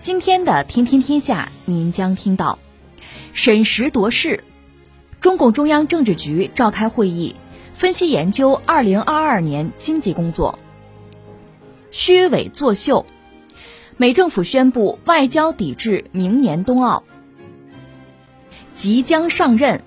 [0.00, 2.58] 今天的《天天天下》，您将听到：
[3.34, 4.44] 审时度势，
[5.20, 7.36] 中共中央政治局召开会议，
[7.74, 10.58] 分析研究2022年经济工作；
[11.90, 13.04] 虚伪作秀。
[13.98, 17.04] 美政府宣布外交抵制明年冬奥。
[18.72, 19.82] 即将上任，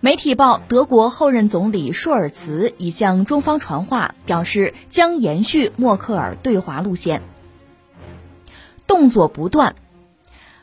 [0.00, 7.22] 媒体报德国后任总理舒尔茨已向中方传话，表示将延续默克尔对华路线。
[8.88, 9.76] 动作不断，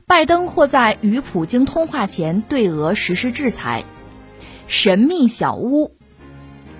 [0.07, 3.85] 拜登或在与普京通话前对俄实施制裁。
[4.67, 5.91] 神秘小屋，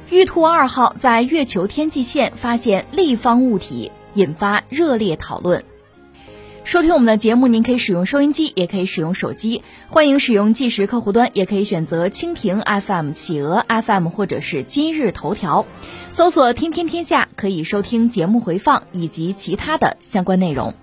[0.09, 5.63] 玉兔二号在月球天际线发现立方物体，引发热烈讨论。
[6.63, 9.61] 收听我们的节目，您可以使用收音机，也可以使用手机。
[9.87, 15.67] 欢迎使用即时客户端，也可以选择蜻蜓 FM、企鹅 FM 或者是今日头条，
[16.09, 20.73] 搜索“天天天下”，可以收听节目回放以及其他的相关内容。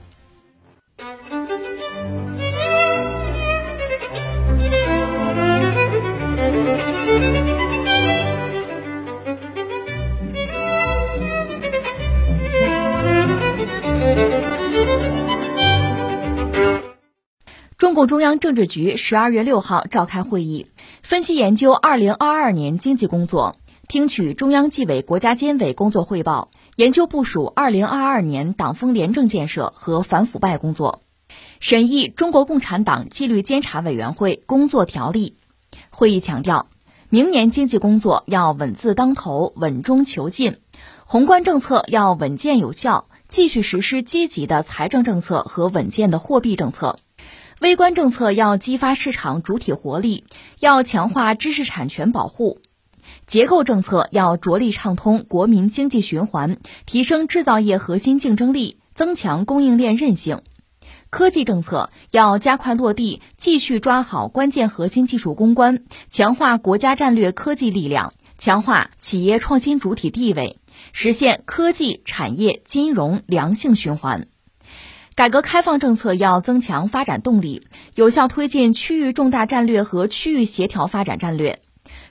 [17.77, 20.67] 中共中央政治局十二月六号召开会议，
[21.03, 23.57] 分析研究二零二二年经济工作，
[23.93, 31.03] 听取中央纪委国家监委工作汇报，研究部署二零二二年党风廉政建设和反腐败工作，
[31.61, 35.37] 审议中国共产党纪律监察委员会工作条例。
[35.91, 36.69] 会议强调，
[37.11, 40.57] 明年经济工作要稳字当头、稳中求进，
[41.05, 46.99] 宏观政策要稳健有效，继续实施积极的财政政策和稳健的货币政策。
[47.61, 50.25] 微观政策要激发市场主体活力，
[50.61, 52.57] 要强化知识产权保护；
[53.27, 60.39] 结构政策要着力畅通国民经济循环，提升制造业核心竞争力，增强供应链韧性；
[61.09, 70.59] 科技政策要加快落地，继续抓好关键核心技术攻关，强化国家战略科技力量，强化企业创新主体地位，
[70.93, 74.27] 实现科技产业金融良性循环。
[75.15, 81.59] 改革开放政策要增强发展动力，有效推进区域重大战略和区域协调发展战略；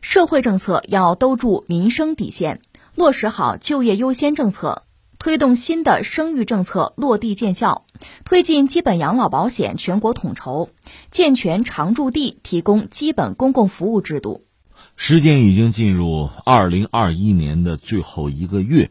[0.01, 2.59] 社会政策要兜住民生底线，
[2.95, 4.84] 落实好就业优先政策，
[5.19, 7.85] 推动新的生育政策落地见效，
[8.25, 10.69] 推进基本养老保险全国统筹，
[11.11, 14.44] 健全常住地提供基本公共服务制度。
[14.97, 18.90] 时间已经进入二零二一年的最后一个月。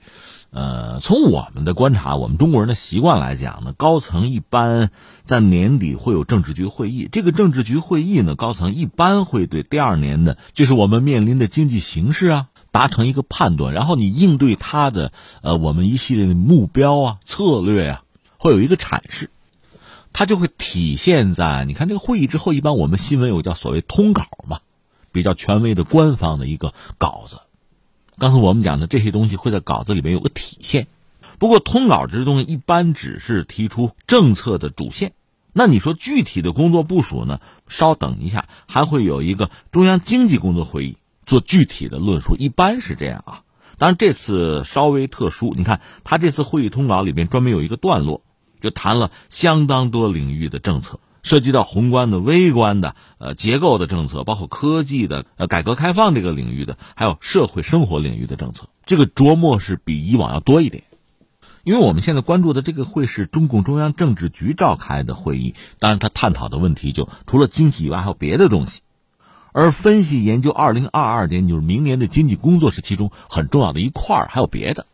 [0.52, 4.90] 呃，从我们的观察，我们中国人的习惯来讲呢，高层一般
[5.24, 7.08] 在年底会有政治局会议。
[7.12, 15.12] 这个政治局会议呢，高层一般会对第二年的，就是我们面临的经济形势啊，达成一个判断，然后你应对它的
[15.42, 18.02] 呃，我们一系列的目标啊、策略啊，
[18.36, 19.30] 会有一个阐释，
[20.12, 24.58] 它就会体现在你看这个会议之后，一般我们新闻有叫所谓通稿嘛，
[25.12, 27.38] 比较权威的官方的一个稿子。
[28.20, 30.88] 刚才我们讲的这些东西会在稿子里面有个体现，
[31.38, 35.14] 不过通稿这些东西一般只是提出政策的主线，
[35.54, 37.40] 那你说具体的工作部署呢？
[37.66, 43.42] 稍等一下，还会有一个中央经济工作会议做具体的论述，一般是这样啊。
[43.78, 48.20] 当然这次稍微特殊，你看他这次会议通稿里面专门有一个段落，
[48.60, 51.00] 就谈了相当多领域的政策。
[51.22, 60.84] 涉及到宏观的、微观的、呃结构的政策，包括科技的、呃改革开放这个领域的，还有社会生活领域的政策，这个琢磨是比以往要多一点。
[61.62, 68.80] 因为我们现在关注的这个会是中共中央政治局召开的会议，当然他探讨的问题就除了经济以外还有别的东西，
[69.52, 74.86] 而分析研究二零二二年就是明年的经济工作是其中很重要的一块还有别的。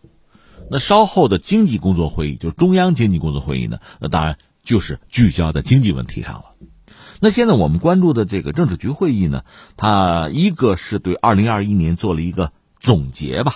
[0.69, 4.37] 那稍后的经济工作会议就是中央经济工作会议呢，那当然。
[4.67, 6.45] 就是聚焦在经济问题上了。
[7.21, 9.45] 那现在我们关注的这个政治局会议呢，
[9.79, 13.55] 它一个是对二零二一年做了一个总结吧，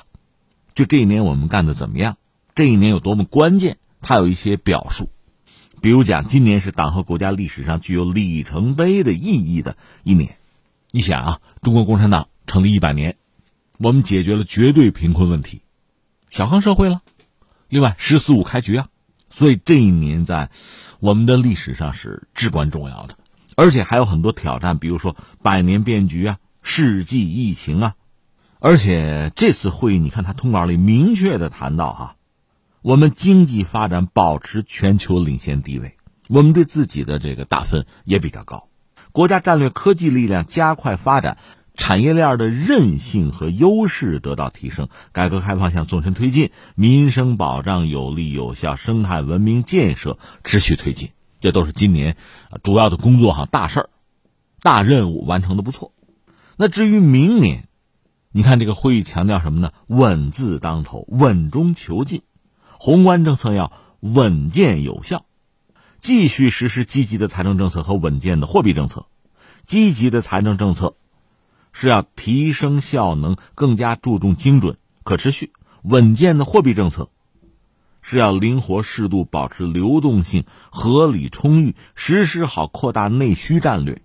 [0.75, 2.17] 就这一年我们干的怎么样，
[2.55, 5.11] 这一年有多么关键，它有一些表述。
[5.83, 10.37] 比如讲，今年是党和国家历史上具有里程碑的意义的一年。
[10.93, 13.17] 你想啊，中国共产党成立一百年，
[13.79, 15.62] 我们解决了绝对贫困问题，
[16.31, 17.03] 小康社会了。
[17.69, 18.89] 另外，十四五开局啊。
[19.31, 20.50] 所以这一年在
[20.99, 23.17] 我们的历史上是至关重要的，
[23.56, 27.94] 而且还有很多挑战，比如说百年变局啊、世纪疫情啊。
[28.59, 32.17] 而且这次会议，你看他通稿里明确的谈到哈，
[32.82, 35.97] 我们经济发展保持全球领先地位，
[36.29, 38.69] 我们对自己的这个打分也比较高，
[39.12, 41.38] 国家战略科技力量加快发展。
[41.81, 51.09] 产业链的韧性和优势得到提升，改革开放向纵深推进，民生保障有力有效，生态文明建设持续推进，
[51.41, 52.17] 这都是今年
[52.62, 53.91] 主要的工作哈，大事儿、
[54.61, 55.94] 大任务完成的不错。
[56.59, 57.67] 那至于明年，
[58.31, 59.73] 你看这个会议强调什么呢？
[59.87, 62.21] 稳字当头，稳中求进，
[62.73, 65.25] 宏观政策要稳健有效，
[65.99, 69.06] 继续实施积极的财政政策和稳健的货币政策，
[69.65, 70.94] 积极的财政政策。
[71.72, 75.52] 是要提升效能，更加注重精准、可持续、
[75.82, 77.08] 稳健的货币政策；
[78.02, 84.02] 是要灵活适度，保持流动性合理充裕，实施好扩大内需战略，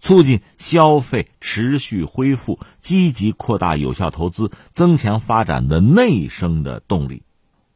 [0.00, 7.22] 促进消费持续恢复，积极扩大有效投资，增强发展的内生的动力。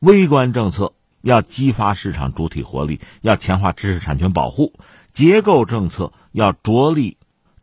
[0.01, 4.73] 微观政策要激发市场主体活力，要强化知识产权保护；
[5.11, 7.17] 结构政策要着力。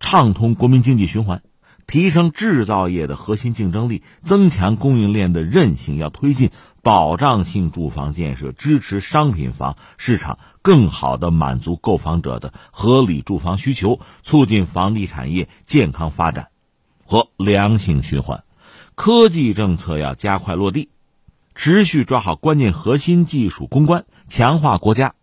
[0.07, 1.41] 畅通国民经济循环，
[1.87, 5.97] 提升制造业的核心竞争力，增强供应链的韧性。
[5.97, 6.51] 要推进
[6.83, 16.49] 保障性住房建设，支持商品房市场更好的满足购房者的合理住房需求，促进房地产业健康发展
[17.03, 18.43] 和良性循环。
[18.93, 20.89] 科技政策要加快落地，
[21.55, 25.15] 持续抓好关键核心技术攻关，强化国家。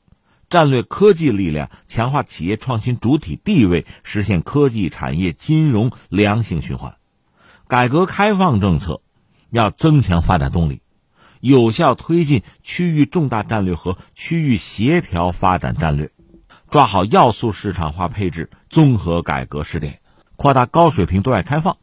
[0.53, 6.97] 战略科技力量，强化企业创新主体地位，实现科技产业金融良性循环。
[7.67, 9.01] 改革开放政策
[9.49, 10.83] 要增强发展动力，
[11.41, 16.11] 有效推进区域重大战略和区域协调发展战略，
[16.71, 20.01] 抓好要素市场化配置综合改革试点，
[20.37, 21.79] 扩大高水平对外开放。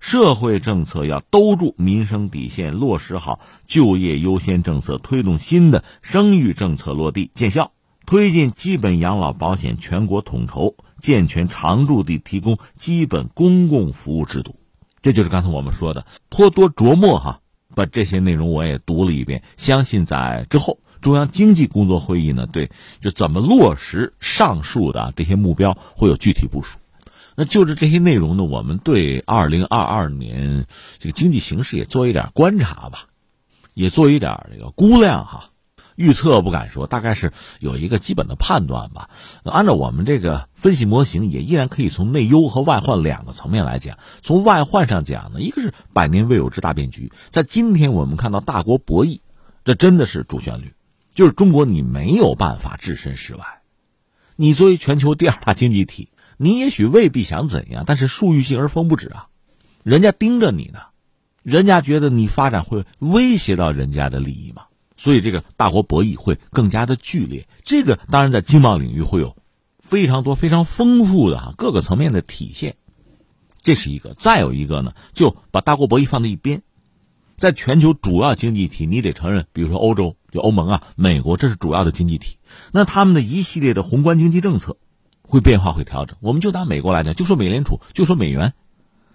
[0.00, 7.72] 社会政策要兜住民生底线，落实好就业优先政策，推动新的生育政策落地见效。
[8.06, 14.54] 推进基本养老保险全国统筹，健全常住地提供基本公共服务制度，
[15.02, 17.40] 这就是刚才我们说的颇多琢磨哈。
[17.74, 22.70] 把这些内容我也读了一遍，相信在之后中央经济工作会议呢，对
[23.00, 26.78] 就怎么落实上述的这些目标会有具体部署。
[27.34, 30.66] 那就着这些内容呢，我们对二零二二年
[30.98, 33.08] 这个经济形势也做一点观察吧，
[33.74, 35.50] 也做一点这个估量哈。
[35.96, 39.10] 预测不敢说，大概是有一个基本的判断吧。
[39.44, 43.98] 按照我们这个分析模型，也依然可以从内忧和外患两个层面来讲。
[44.22, 49.20] 从外患上讲呢，一个是百年未有之大变局，在今天我们看到大国博弈，
[49.64, 50.74] 这真的是主旋律，
[51.14, 53.44] 就是中国你没有办法置身事外。
[54.36, 59.28] 你作为全球第二大经济体，你也许未必想怎样，但是树欲静而风不止啊，
[59.82, 60.80] 人家盯着你呢，
[61.42, 64.64] 人家觉得你发展会威胁到人家的利益吗。
[64.96, 67.46] 所以，这个大国博弈会更加的剧烈。
[67.64, 69.36] 这个当然在经贸领域会有
[69.78, 72.76] 非常多、非常丰富的哈各个层面的体现。
[73.62, 74.14] 这是一个。
[74.14, 76.62] 再有一个呢，就把大国博弈放在一边，
[77.36, 82.38] 在全球主要经济体，你得承认，比如说欧洲、就欧盟啊、美国，这是主要的经济体。
[82.72, 84.78] 那他们的一系列的宏观经济政策
[85.22, 86.16] 会变化、会调整。
[86.20, 88.54] 我们就拿美国来讲，就说美联储，就说美元，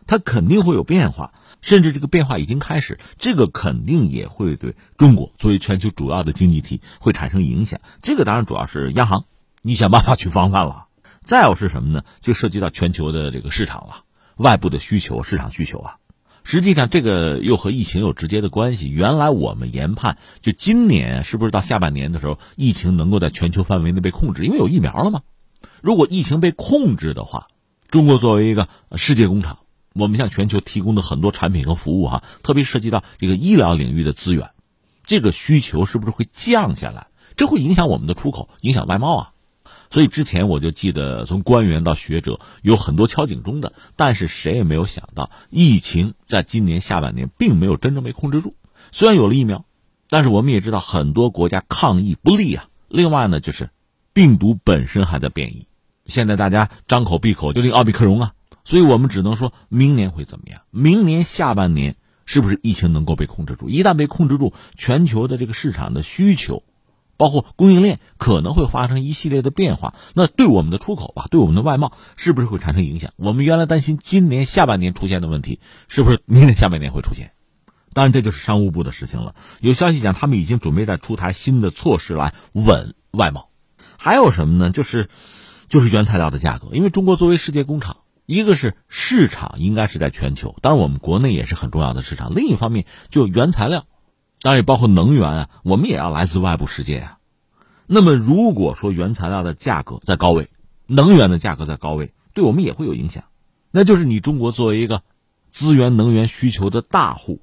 [0.06, 1.34] 它肯定会有变化。
[1.62, 7.80] 甚至这个变化已经开始，这个肯定也会对中国作为全球主要的经济体会产生影响。
[8.02, 9.26] 这个当然主要是央行，
[9.62, 10.88] 你想办法去防范了。
[11.24, 12.04] 再有是什么呢？
[12.22, 14.04] 就涉及到全球的这个市场了，
[14.38, 15.98] 外部的需求、市场需求啊。
[16.44, 18.90] 实际上，这个又和疫情有直接的关系。
[18.90, 24.44] 原来我们研判，就今年是不是到下半年的时候，疫情能够在全球范围内被控制？
[24.46, 25.22] 因为有疫苗了嘛。
[25.82, 27.48] 如果疫情被控制的话，
[27.92, 29.60] 中国作为一个世界工厂。
[29.94, 34.52] 我们向全球提供的很多产品和服务，哈，特别涉及到这个医疗领域的资源，
[35.06, 37.08] 这个需求是不是会降下来？
[37.36, 39.32] 这会影响我们的出口，影响外贸啊。
[39.90, 48.56] 所以之前我就记得，从官员到学者有很多敲警钟的，但是谁也没有想到，疫情在今年下半年并没有真正被控制住。
[48.94, 49.66] 虽然有了疫苗，
[50.10, 52.68] 但是我们也知道很多国家抗疫不力啊。
[52.88, 53.70] 另外呢，就是
[54.14, 55.68] 病毒本身还在变异，
[56.06, 58.34] 现在大家张口闭口就那个奥密克戎啊。
[58.64, 60.62] 所以我们只能说明年会怎么样？
[60.70, 63.70] 明年下半年是不是疫情能够被控制住？
[63.70, 66.64] 一旦被控制住，全球的这个市场的需求，
[67.18, 69.96] 包括供应链可能会发生一系列的变化。
[70.14, 73.14] 那对我们的出口吧，对我们的外贸是不是会产生影响？
[73.18, 77.32] 我们原来担心今年下半年出现的问题，是不是明年下半年会出现？
[77.94, 79.36] 当然，这就是商务部的事情了。
[79.60, 83.50] 有消息讲，他们已经准备在出台新的措施来稳外贸。
[83.98, 84.70] 还有什么呢？
[84.70, 85.10] 就是，
[85.68, 86.70] 就是原材料的价格。
[86.72, 92.34] 因为中国作为世界工厂，一个是市场应该是在全球，当然我们国内也是很重要的市场。
[92.36, 93.86] 另一方面，就原材料，
[94.42, 97.18] 当然也包括能源啊，我们也要来自外部世界啊。
[97.88, 100.50] 那么，如果说原材料的价格在高位，
[100.88, 103.26] 能源的价格在高位，对我们也会有影响。
[103.70, 105.04] 那就是你中国作为一个
[105.50, 107.42] 资源能源需求的大户，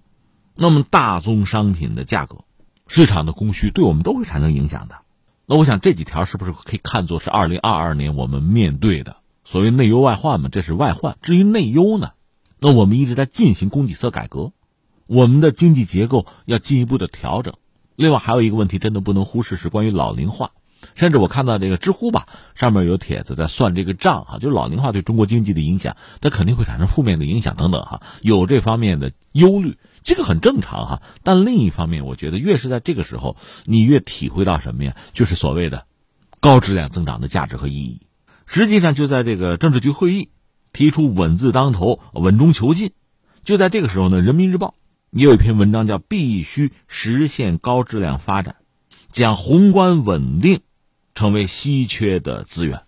[0.55, 2.39] 那么大宗商品的价格、
[2.87, 5.03] 市场的供需，对我们都会产生影响的。
[5.45, 10.51] 那我想这几条是不是可以看作是二零二二年我们面对的所谓内忧外患嘛？
[10.53, 11.17] 这是外患。
[11.23, 12.11] 至于内忧呢，
[12.61, 14.53] 那我们一直在进行供给侧改革，
[15.07, 17.55] 我们的经济结构要进一步的调整。
[17.97, 20.51] 另外还有一个问题，真的不能忽视，是关于老龄化。
[20.95, 31.03] 甚至我看到这个知乎吧，上面有帖子在算这个账哈，就老龄化对中国经济的影响，它肯定会产生负面的影响等等哈，有这方面的忧虑，这个很正常哈。
[31.23, 34.95] 但另一方面，我觉得越是在这个时候，你越体会到什么呀？
[35.15, 35.87] 就是所谓的
[36.39, 38.03] 高质量增长的价值和意义。
[38.49, 40.31] 实际上就在这个政治局会议
[40.73, 42.91] 提出稳字当头、稳中求进，
[43.45, 44.69] 就在这个时候呢，《人民日报》
[45.11, 48.57] 也有一篇文章叫《必须实现高质量发展》，
[49.13, 50.63] 讲宏观稳定。
[51.15, 52.83] 成为稀缺的资源，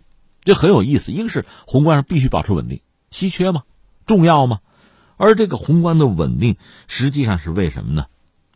[0.45, 1.11] 这很有意思。
[1.11, 3.65] 一个是宏观上必须保持稳定，稀缺吗？
[4.07, 4.61] 重要吗？
[5.17, 6.55] 而这个宏观的稳定，
[6.87, 8.07] 实际上是为什么呢？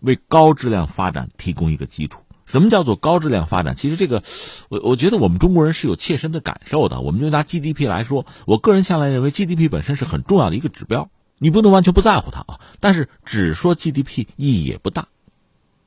[0.01, 2.24] 为高质量发展提供一个基础。
[2.47, 3.75] 什么叫做高质量发展？
[3.75, 4.23] 其实这个，
[4.69, 7.01] 我我觉得我们中国人是有切身的感受的。
[7.01, 11.09] 我们就拿 GDP 来说，我个人向来认为 GDP 本身是很重要的一个指标，
[11.39, 12.61] 你不能完全不在乎它啊。
[12.81, 15.09] 但是只说 GDP 意义也不大，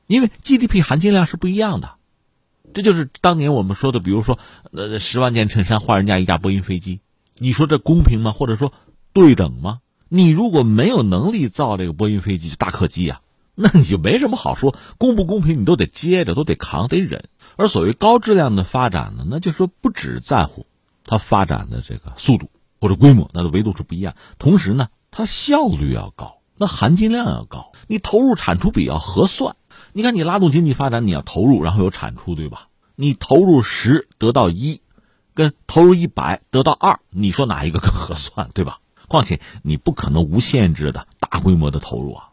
[0.08, 1.96] 因为 GDP 含金量是不一样的。
[2.74, 4.38] 这就是当年我们说的，比如说，
[4.72, 7.00] 呃，十万件衬衫换人家一架波音飞机，
[7.38, 8.32] 你说这公平吗？
[8.32, 8.72] 或者说
[9.14, 9.80] 对等吗？
[10.10, 13.22] 你如果没有能力造这个波音飞机，就大客机啊，
[13.60, 17.28] 那你就没什么好说，公不公平你都得接着，都得扛，得忍。
[17.56, 20.68] 而所谓高质量的发展呢，那就是说不只在乎
[21.04, 24.14] 它发展的这个速度或者规模，那的维度是不一样。
[24.38, 29.56] 同时呢，它效率要高，那含金量要高，你投入产出比要合算。
[29.92, 32.68] 你看，你拉动经济发展，你要投入，然后有产出，对吧？
[32.96, 34.82] 你投入十得到一，
[35.34, 38.82] 跟投入一百得到二，你说哪一个更合算，对吧？
[39.08, 42.27] 况且你不可能无限制的大规模的投入啊。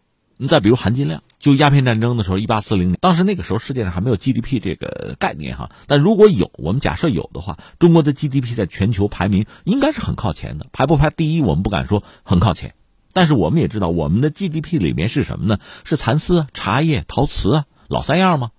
[0.48, 5.70] 再比如含金量，就鸦片战争的时候，一八四零年，当时那个时候世界上还没有 GDP 这个概念哈。
[5.86, 12.74] 但如果有，我们假设有的话，中国的 GDP 在全球排名应该是很靠前的，排不排第一，我们不敢说很靠前。
[13.12, 15.58] 但是我们也知道，我们的 GDP 里面是什么呢？
[15.84, 18.50] 是蚕丝、茶叶、陶瓷啊，老三样吗？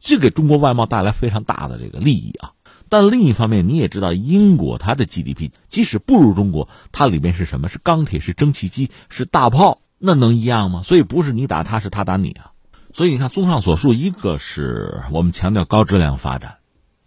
[0.00, 2.52] 这给中国外贸带来非常大的这个利益啊。
[2.88, 7.68] 但另一方面，你也知道，英国它的 GDP 即使不如中国，它里面是什么？
[7.68, 10.82] 是钢铁，是蒸汽机，是大炮，那能一样吗？
[10.82, 12.52] 所以不是你打他，是他打你啊。
[12.94, 16.56] 所以你看，综上所述，一个是我们强调高质量发展，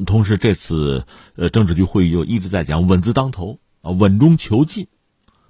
[0.05, 4.87] 同时这次呃政治局会议又一直在讲稳字当头啊，稳中求进。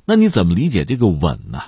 [0.06, 1.62] 那你怎么理解这个稳呢？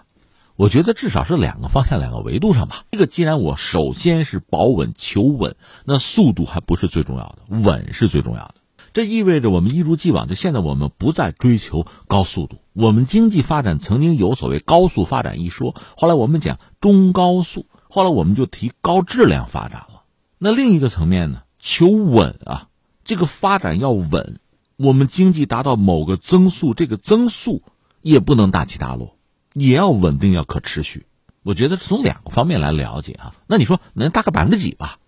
[0.56, 2.86] 我觉得至少是两个方向、两个维度上吧。
[2.90, 8.56] 这个既然我首先是保稳求稳，那速度还不是最重要的，稳是最重要的。
[8.94, 12.60] 这意味着我们一如既往，就现在我们不再追求高速度。
[12.76, 20.04] 我们经济发展曾经有所谓高速发展一说，后来我们讲中高速，后来我们就提高质量发展了。
[20.38, 22.68] 那另一个层面呢，求稳啊，
[23.04, 24.40] 这个发展要稳，
[24.76, 27.64] 我们经济达到某个增速，这个增速。
[28.02, 29.18] 也不能大起大落，
[29.54, 31.08] 也要稳定，要可持续。
[31.42, 33.34] 我觉得从两个方面来了解啊。
[33.48, 35.00] 那你说能大概百分之几吧？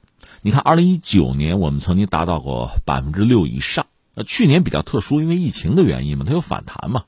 [0.41, 3.85] 你看，二零一九年我们曾经达到过百分之六以上。
[4.15, 7.03] 呃，去年比较特殊，因为疫情的原因嘛，它有反弹嘛，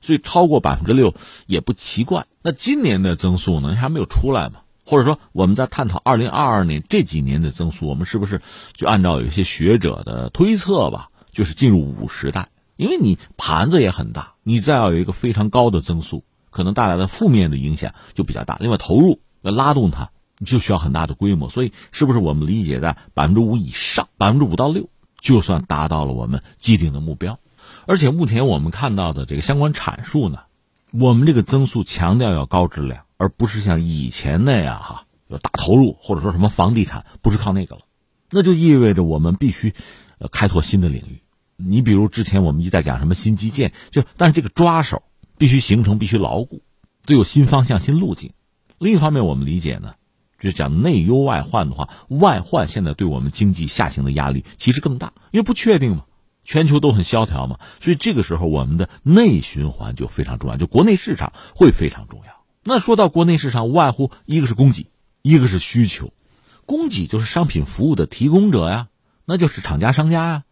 [0.00, 1.14] 所以超过百分之六
[1.46, 2.26] 也不奇怪。
[2.42, 4.60] 那今年的增速呢，还没有出来嘛？
[4.86, 8.40] 或者说，我们在探讨二零二二年这几年的增速，我们是不是
[8.72, 12.48] 就按照有些学者的推测吧，就是进入五时代？
[12.76, 18.56] 因为你盘子也很大，你再要有一个非常高的增速，可能带来的负面的影响就比较大。
[18.58, 21.50] 另外，投入要拉动它，你就需要很大的规模。
[21.50, 24.88] 所以，是不是我们理解在百分之五以上，百分之五到六，
[25.20, 27.38] 就算达到了我们既定的目标？
[27.90, 30.42] 而且，目前我们看到的这个相关阐述呢，
[30.92, 37.82] 我们这个增速强调要高质量，而不是像以前那样哈，有大投入或者说什么房地产，不是靠那个了。
[38.30, 39.74] 那就意味着我们必须
[40.18, 41.20] 呃开拓新的领域。
[41.56, 45.02] 你比如之前我们一直在讲什么新基建，就但是这个抓手
[45.36, 46.62] 必须形成，必须牢固，
[47.06, 48.34] 得有新方向、新路径。
[48.78, 49.94] 另一方面，我们理解呢，
[50.38, 56.04] 就是讲内忧外患的话，外患现在对我们经济下行的压力其实更大，因为不确定嘛，
[56.50, 62.42] 全球都很萧条嘛，所以这个时候我们的内循环就非常重要，就国内市场会非常重要。
[62.64, 64.88] 那说到国内市场，无外乎一个是供给，
[65.22, 66.12] 一个是需求。
[66.66, 68.88] 供给就是商品服务的提供者呀，
[69.26, 70.42] 那就是厂家商家呀，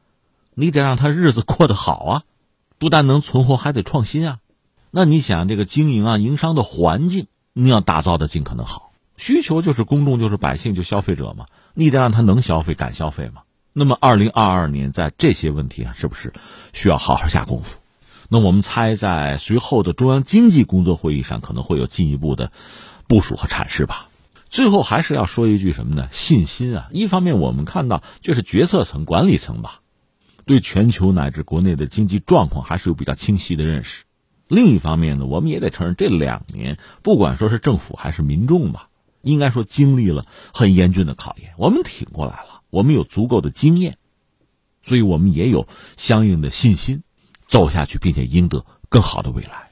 [0.55, 2.23] 你得让他日子过得好啊，
[2.79, 4.39] 不但能存活，还得创新啊。
[4.93, 8.93] 那你想这个经营啊、营商的环境，你要打造的尽可能好。
[9.17, 13.43] 需求就是公众，就是百姓，就消费者嘛，你得让他能消费、敢消费嘛。
[13.79, 16.33] 那么，二零二二年在这些问题上，是不是
[16.73, 17.79] 需要好好下功夫？
[18.29, 22.51] 那我们猜，在随后的中央经济工作会议上，可能会有进一步的
[23.07, 24.09] 部署和阐释吧。
[24.51, 26.09] 最后还是要说一句什么呢？
[26.11, 26.89] 信心啊！
[26.91, 29.81] 一方面我们看到，就是决策层、管理层吧，
[30.45, 34.03] 对全球乃至国内的经济状况还是有比较清晰的认识；
[34.49, 38.89] 另一方面呢，我们也得承认，这两年不管说是政府还是民众吧，
[39.23, 43.97] 应该说经历了很严峻的考验，我们挺过来了，我们有足够的经验，
[44.83, 47.03] 所以我们也有相应的信心
[47.47, 49.68] 走下去，并且赢得更好的未来。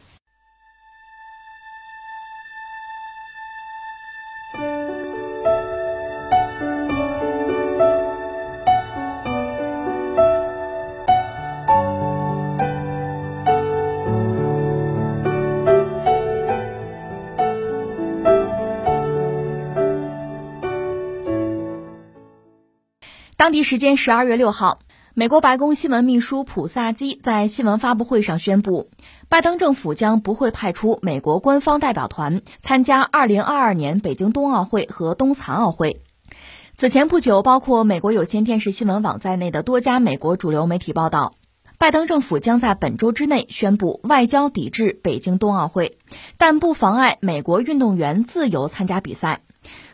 [23.57, 24.81] 地时间十二月六号，
[25.15, 28.91] 美国白宫新闻秘书普萨基在新闻发布会上宣布，
[29.31, 36.03] 拜登政府将不会派出美国官方代表团参加二零二二年北京冬奥会和冬残奥会。
[36.77, 41.33] 此前不久，包括美国有线电视新闻网在内的多家美国主流媒体报道，
[41.79, 45.97] 拜登政府将在本周之内宣布外交抵制北京冬奥会，
[46.37, 49.41] 但不妨碍美国运动员自由参加比赛。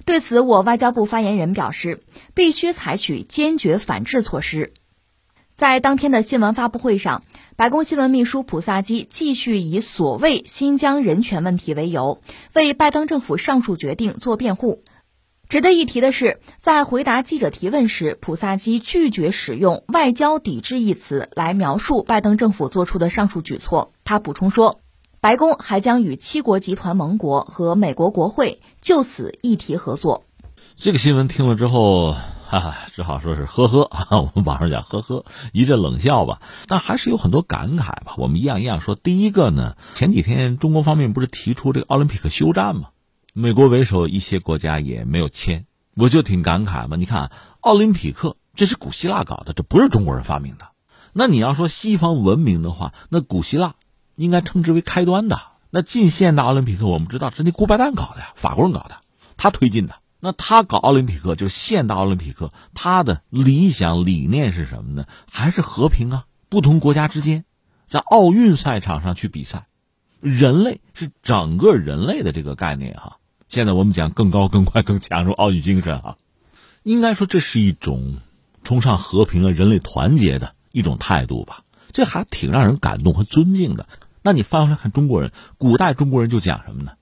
[0.04, 2.02] 对此，我外交部发言人表示，
[2.34, 4.72] 必须采取坚决反制措施。
[5.54, 7.22] 在当天的新闻发布会上，
[7.56, 12.20] 白宫新闻秘书普萨基继续以所谓新疆人权问题为由，
[12.52, 14.82] 为拜登政府上述决定做辩护。
[15.48, 23.92] 值得一提的是，在回答记者提问时，普萨基拒绝使用“外交抵制”一词来描述拜登政府做出的上述举措。
[24.02, 24.81] 他补充说。
[25.22, 30.24] 白宫还将与七国集团盟国和美国国会就此议题合作。
[30.74, 36.42] 这个新闻听了之后，哈哈，只好说是呵呵啊，我们网上讲呵呵，一阵冷笑吧。
[36.66, 38.16] 但还是有很多感慨吧。
[38.18, 38.96] 我们一样一样说。
[38.96, 42.88] 第一个呢，前几天中国方面不是提出这个奥林匹克休战吗？
[43.32, 46.96] 美国为首一些国家也没有签，我就挺感慨嘛。
[46.96, 47.30] 你看，
[47.60, 50.70] 奥林匹克这是古希腊搞的，这不是中国人发明的。
[51.12, 53.76] 那你要说西方文明的话，那古希腊。
[54.16, 55.40] 应该称之为开端的。
[55.70, 58.96] 那近现代奥林匹克，我们知道是那顾拜旦搞的呀，法国人搞的，
[59.36, 59.94] 他推进的。
[60.20, 65.06] 那他搞奥林匹克就是现代奥林匹克，他的理想理念是什么呢？
[65.30, 66.26] 还是和平啊？
[66.48, 67.44] 不同国家之间
[67.88, 69.66] 在奥运赛场上去比赛，
[70.20, 73.16] 人类是整个人类的这个概念哈。
[73.48, 76.18] 现在我们讲更高、更快、更强，说奥运精神哈，
[76.82, 78.18] 应该说这是一种
[78.62, 81.64] 崇尚和平啊、人类团结的一种态度吧。
[81.92, 83.88] 这还挺让人感动和尊敬的。
[84.22, 86.92] 那你翻回来看中国人，古代中国人就讲什么呢？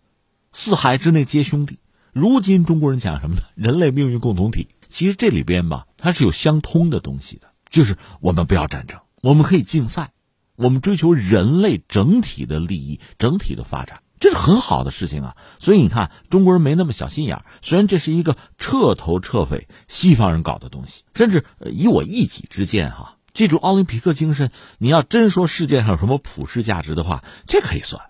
[0.52, 1.78] 四海之内皆兄弟。
[2.12, 3.42] 如今中国人讲什么呢？
[3.54, 4.68] 人类命运共同体。
[4.88, 10.10] 其实这里边吧，它是有相通的东西的，就是我们不要战争，我们可以竞赛，
[10.56, 15.36] 我们追求人类整体的利益、整体的发展，这是很好的事情啊。
[15.60, 17.44] 所以你看，中国人没那么小心眼儿。
[17.62, 23.18] 虽然这是一个彻头彻尾西方人搞的东西，甚至以我一己之见哈。
[23.32, 28.02] 记住奥林匹克精神，你要真说世界上有什么普世价值的话，这可以算。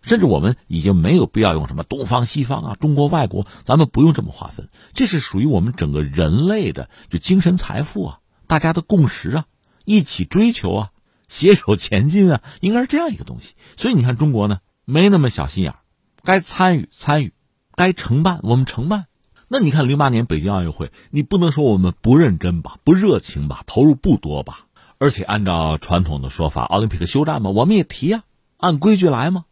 [0.00, 4.68] 甚至我们已经没有必要用什么东方西方啊，中国外国，咱们不用这么划分。
[4.94, 9.44] 这是属于我们整个人类的就精神财富啊，大家的共识啊，
[9.84, 10.90] 一起追求啊，
[11.26, 13.54] 携手前进啊，应该是这样一个东西。
[13.76, 15.74] 所以你看中国呢，没那么小心眼，
[16.22, 17.34] 该参与参与，
[17.74, 19.06] 该承办我们承办。
[19.48, 24.66] 那你看零八年北京奥运会，你不能说我们不认真吧，不热情吧，投入不多吧？
[24.98, 28.24] 而且按照传统的说法，奥林匹克休战嘛，我们也提呀，
[28.56, 29.44] 按规矩来嘛。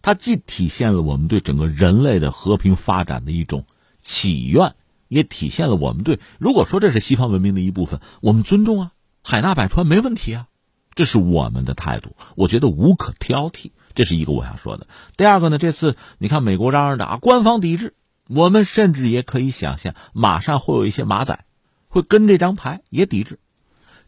[0.00, 3.64] 它既体现了我们对整个人类的和平发展的一种
[4.00, 4.74] 祈愿，
[5.08, 10.46] 也体现了我们对如果说这是西方文明的一部分，我们尊重啊，海纳百川没问题啊，
[10.94, 13.72] 这是我们的态度，我觉得无可挑剔。
[13.94, 14.86] 这是一个我想说的。
[15.16, 17.94] 第二个呢，这次你看美国嚷嚷着啊，官方抵制，
[18.28, 21.44] 我们甚至也可以想象，马上会有一些马仔
[21.88, 23.38] 会跟这张牌也抵制。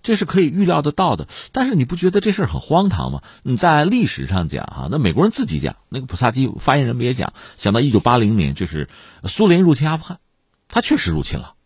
[0.09, 3.21] 这是可以预料得到的，但是你不觉得这事儿很荒唐吗？
[3.43, 8.89] 你在历史上讲哈，那美国人自己讲，那个普萨基发言人不也讲，想到一九八零年就是
[9.25, 10.19] 苏联入侵阿富汗，
[10.67, 11.57] 他确实入侵了，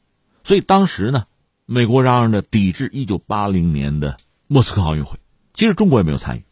[0.42, 1.26] 所以当时呢，
[1.66, 4.16] 美国嚷嚷着抵制一九八零年的
[4.48, 5.20] 莫斯科奥运会，
[5.54, 6.44] 其实中国也没有参与，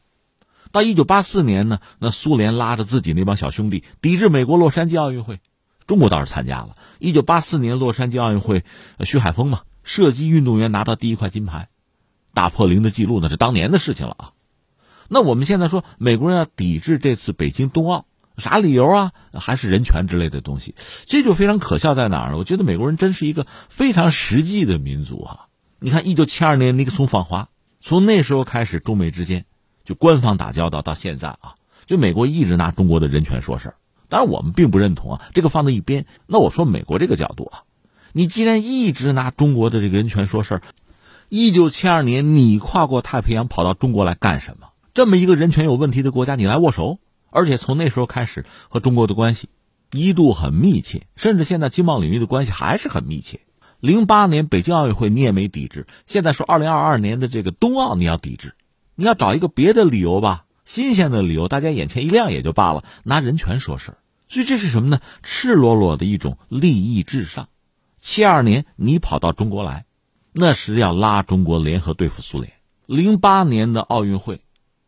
[0.71, 5.41] 到一九八四年呢，那苏联拉着自己那帮小兄弟抵制美国洛杉矶奥运会，
[5.89, 6.77] 中国倒是参加了。
[7.01, 8.65] 一九八四年洛杉矶奥运会，
[9.01, 11.69] 徐海峰嘛，射击运动员拿到第一块金牌，
[12.41, 14.33] 打破零的记录，那是当年的事情了啊。
[15.09, 18.07] 那我们现在说美国人要抵制这次北京冬奥，
[18.39, 19.13] 啥理由啊？
[19.35, 20.75] 还是人权之类的东西？
[21.05, 22.39] 这就非常可笑在哪儿呢？
[22.39, 25.49] 我觉得美国人真是一个非常实际的民族啊！
[25.81, 27.51] 你看，一九七二年尼克松访华，
[27.83, 29.45] 从那时候开始，中美之间
[29.85, 33.75] 就官方打交道到现在啊，就美国一直拿中国的人权说事儿。
[34.09, 36.07] 当然，我们并不认同啊，这个放在一边。
[36.27, 37.65] 那我说美国这个角度啊，
[38.15, 40.63] 你既然一直拿中国的这个人权说事儿，
[41.33, 44.71] 一九七二年你跨过太平洋跑到中国来干什么？
[44.93, 46.99] 这么一个人权有问题的国家，你来握手，
[47.31, 49.49] 而且从那时候开始和中国的关系
[49.93, 53.39] 一度很密切，甚至现在经贸领域的关系还是很密切。
[53.79, 58.57] 零八年北京奥运会你也没抵制，现在说二零二二年的这个冬奥你要抵制，
[58.97, 64.99] 你要找一个别的理由吧，新鲜的理由，大家眼前一亮也就罢了，拿人权说事儿，所以这是什么呢？
[65.23, 67.49] 赤裸裸的一种利益至上。
[68.01, 69.85] 七二年你跑到中国来，
[70.33, 72.53] 那是要拉中国联合对付苏联。
[72.87, 74.41] 零八年的奥运会。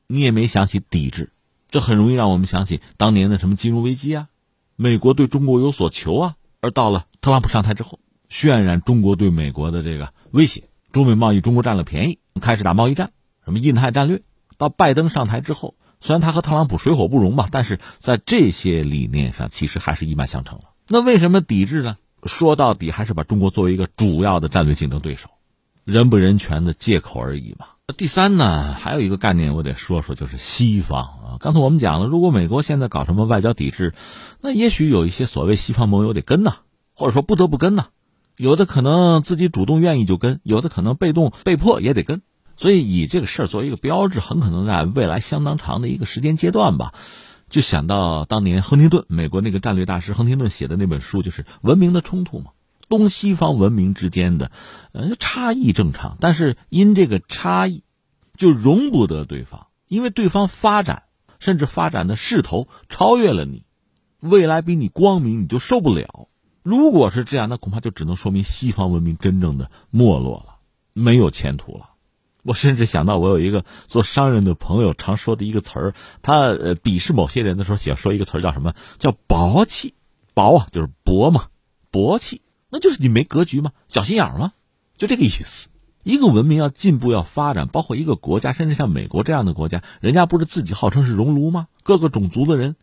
[0.08, 1.32] 你也没想起抵制，
[1.70, 4.28] 这很容易让我们想起当年的什么金融危机啊，
[4.76, 6.36] 美国对中国有所求啊。
[6.60, 14.20] 而到了特朗普上台之后，渲染中国对美国的这个威胁，中美贸易中国占了便宜，开始打贸易战，什么印太战略。
[14.58, 20.64] 到拜登上台之后，虽然他和特朗普水火不容吧，但是在这些理念上其实还是一脉相承了。
[20.88, 21.96] 那为什么抵制呢？
[22.28, 25.28] 说到底还是把中国作为一个主要的战略竞争对手，
[25.84, 27.66] 人不人权的借口而已嘛。
[27.96, 31.36] 第三呢，还有一个概念我得说说，就是西方啊。
[31.40, 33.92] 刚才我们讲了，如果美国现在搞什么外交抵制，
[34.40, 36.58] 那也许有一些所谓西方盟友得跟呐，
[36.94, 37.88] 或者说不得不跟呐。
[38.38, 42.22] 有的可能自己主动愿意就跟，有的可能被动被迫也得跟。
[42.56, 46.94] 所以以这个事儿作为一个标志，很可能在未来相当长的一个时间阶段吧，
[47.52, 52.52] 就想到当年亨廷顿，美国那个战略大师亨廷顿写的那本书，就是《文明的冲突》嘛。
[52.88, 54.50] 东西方文明之间的，
[54.92, 57.84] 呃，差异正常，但是因这个差异，
[58.38, 61.02] 就容不得对方，因为对方发展，
[61.38, 63.66] 甚至发展的势头超越了你，
[64.20, 66.28] 未来比你光明，你就受不了。
[66.62, 70.56] 如果是这样，那恐怕就只能说明西方文明真正的没落了，
[70.94, 71.90] 没有前途了。
[72.42, 78.74] 我甚至想到，我有一个做商人的朋友常说的一个词儿，他呃鄙视某些人的时候，喜欢说一个词儿叫什么？
[78.98, 79.94] 叫薄气，
[80.34, 81.46] 薄啊，就是薄嘛，
[81.90, 82.42] 薄气。
[82.68, 83.72] 那就是你没格局吗？
[83.86, 84.52] 小心眼儿吗？
[84.96, 85.68] 就这个意思。
[86.04, 91.68] 一个文明要进步、要发展，包括一个国家，甚至像美国这样的国家，人家不是自己号称是熔炉吗？
[91.84, 92.74] 各个种族的人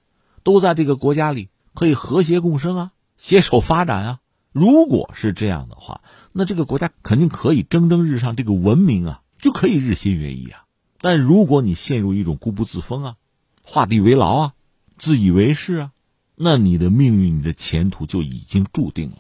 [0.43, 4.19] 都在这个国家里可以和谐共生啊，携手发展啊。
[4.54, 6.00] 如果是这样的话，
[6.32, 10.65] 那这个国家肯定可以蒸蒸日上，这个文明啊就可以日新月异啊。
[11.02, 13.15] 但如果你陷入一种固步自封啊、
[13.63, 14.54] 画地为牢啊、
[14.97, 15.91] 自以为是啊，
[16.36, 19.17] 那你的命运、你的前途就已经注定了。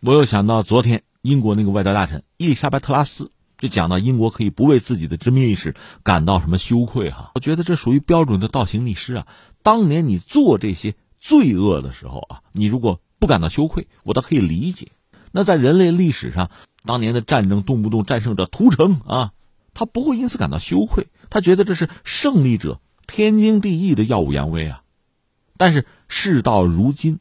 [0.00, 9.26] 我又想到昨天英国那个外交大臣伊丽莎白特拉斯就讲到英国可以不为自己的殖民历史感到什么羞愧哈，我觉得这属于标准的倒行逆施啊。
[9.62, 14.88] 当年你做这些罪恶的时候啊，你如果不感到羞愧，我倒可以理解。
[15.32, 16.50] 那在人类历史上，
[16.84, 19.32] 当年的战争动不动战胜者屠城啊，
[19.74, 24.82] 他不会因此感到羞愧，他觉得这是胜利者天经地义的耀武扬威啊。
[25.58, 27.20] 但是事到如今。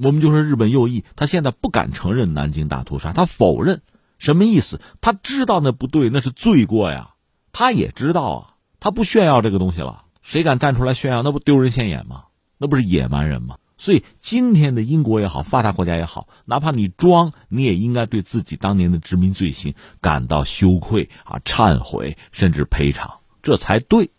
[0.00, 3.82] 我们就说日本右翼，他现在不敢承认南京大屠杀，他否认，
[4.18, 4.80] 什么意思？
[5.00, 7.14] 他知道那不对，那是罪过呀。
[7.50, 10.04] 他也知道啊，他不炫耀这个东西了。
[10.22, 12.26] 谁敢站出来炫耀，那不丢人现眼吗？
[12.58, 13.56] 那不是野蛮人吗？
[13.78, 24.10] 所以今天的英国也好，发达国家也好，哪怕你装，你也应该对自己当年的殖民罪行感到羞愧啊，忏悔，甚至赔偿，这才对。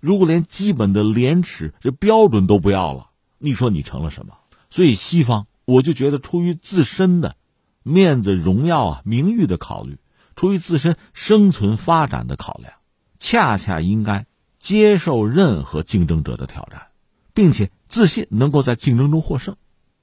[0.00, 4.34] 如果连基本的廉耻这标准都不要了，你说你成了什么？
[4.70, 7.36] 所以，西方我就觉得，出于自身的
[7.82, 9.98] 面子、荣耀啊、名誉的考虑，
[10.34, 12.72] 出于自身生存发展的考量，
[13.18, 14.24] 恰恰应该
[14.58, 16.86] 接受任何竞争者的挑战，
[17.34, 19.56] 并且自信能够在竞争中获胜。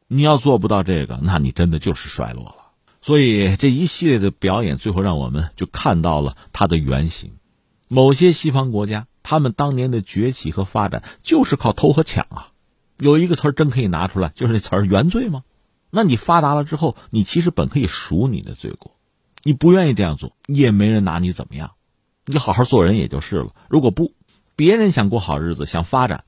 [0.08, 2.56] 你要做不到这个，那你真的就是衰落了。
[3.02, 7.32] 所以，这一系列的表演，最后让我们就看到了它的原型。
[7.88, 12.52] 某些西方国家，他们当年的崛起和发展，就是靠偷和抢啊。
[13.00, 15.44] 有一个词儿真可以拿出来，就是那词儿“原罪”吗？
[15.90, 18.96] 那你发达了之后，你其实本可以赎你的罪过，
[19.42, 21.72] 你不愿意这样做，也没人拿你怎么样，
[22.26, 23.56] 你好好做人也就是了。
[23.68, 24.14] 如果不，
[24.56, 26.26] 别人想过好日子，想发展，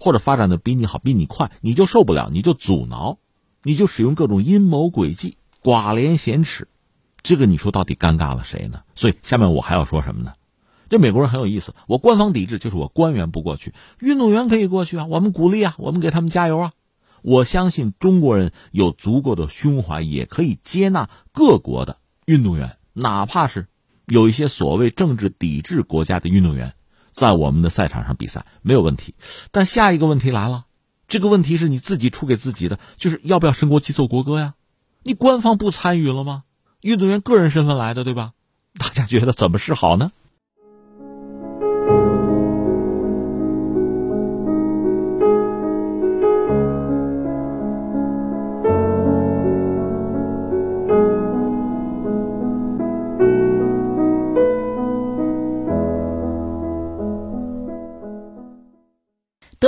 [0.00, 3.18] 或者发展的比你好、比你快，你就受不了，你就阻挠，
[3.62, 6.66] 你就使用各种阴谋诡计、寡廉鲜耻，
[7.22, 8.82] 这个你说到底尴尬了谁呢？
[8.94, 10.32] 所以下面我还要说什么呢？
[10.88, 16.72] 这美国人很有意思，我官方抵制就是我官员不过去，运动员可以过去啊，我们鼓励啊，我们给他们加油啊。
[17.22, 23.68] 我相信中国人有足够的胸怀，也可以接纳各国的运动员，哪怕是
[24.06, 26.74] 有一些所谓政治抵制国家的运动员，
[27.10, 29.14] 在我们的赛场上比赛没有问题。
[29.50, 30.66] 但下一个问题来了，
[31.08, 34.54] 这个问题是你自己出给自己的，就是要不要升国旗奏国歌呀？
[35.02, 36.44] 你官方不参与了吗？
[36.80, 38.32] 运动员个人身份来的，对吧？
[38.78, 40.12] 大家觉得怎么是好呢？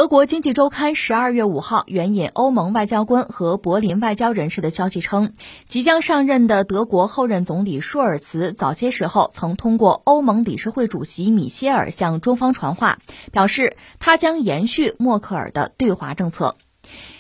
[0.03, 5.33] 德国经济周刊十二月五号援引欧盟外交官和柏林外交人士的消息称，
[5.69, 12.99] 即将上任的德国后任总理舒尔茨早些时候曾通过欧盟理事会主席米歇尔向中方传话，
[13.31, 16.57] 表示他将延续默克尔的对华政策。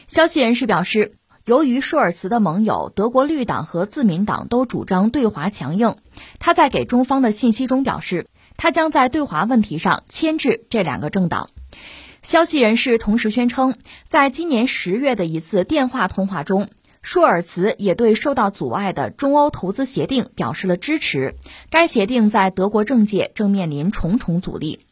[0.08, 1.14] 消息人士表示，
[1.44, 5.94] 由于舒尔茨的盟友德国绿党和自民党都主张对华强硬，
[6.40, 11.48] 他在给中方的信息中表示，他将在对华问题上牵制这两个政党。
[12.22, 13.74] 消息人士同时宣称，
[14.06, 16.68] 在今年十月的一次电话通话中，
[17.02, 21.34] 舒尔茨也对受到阻碍的中欧投资协定表示了支持。
[21.68, 24.86] 该协定在德国政界正面临重重阻力。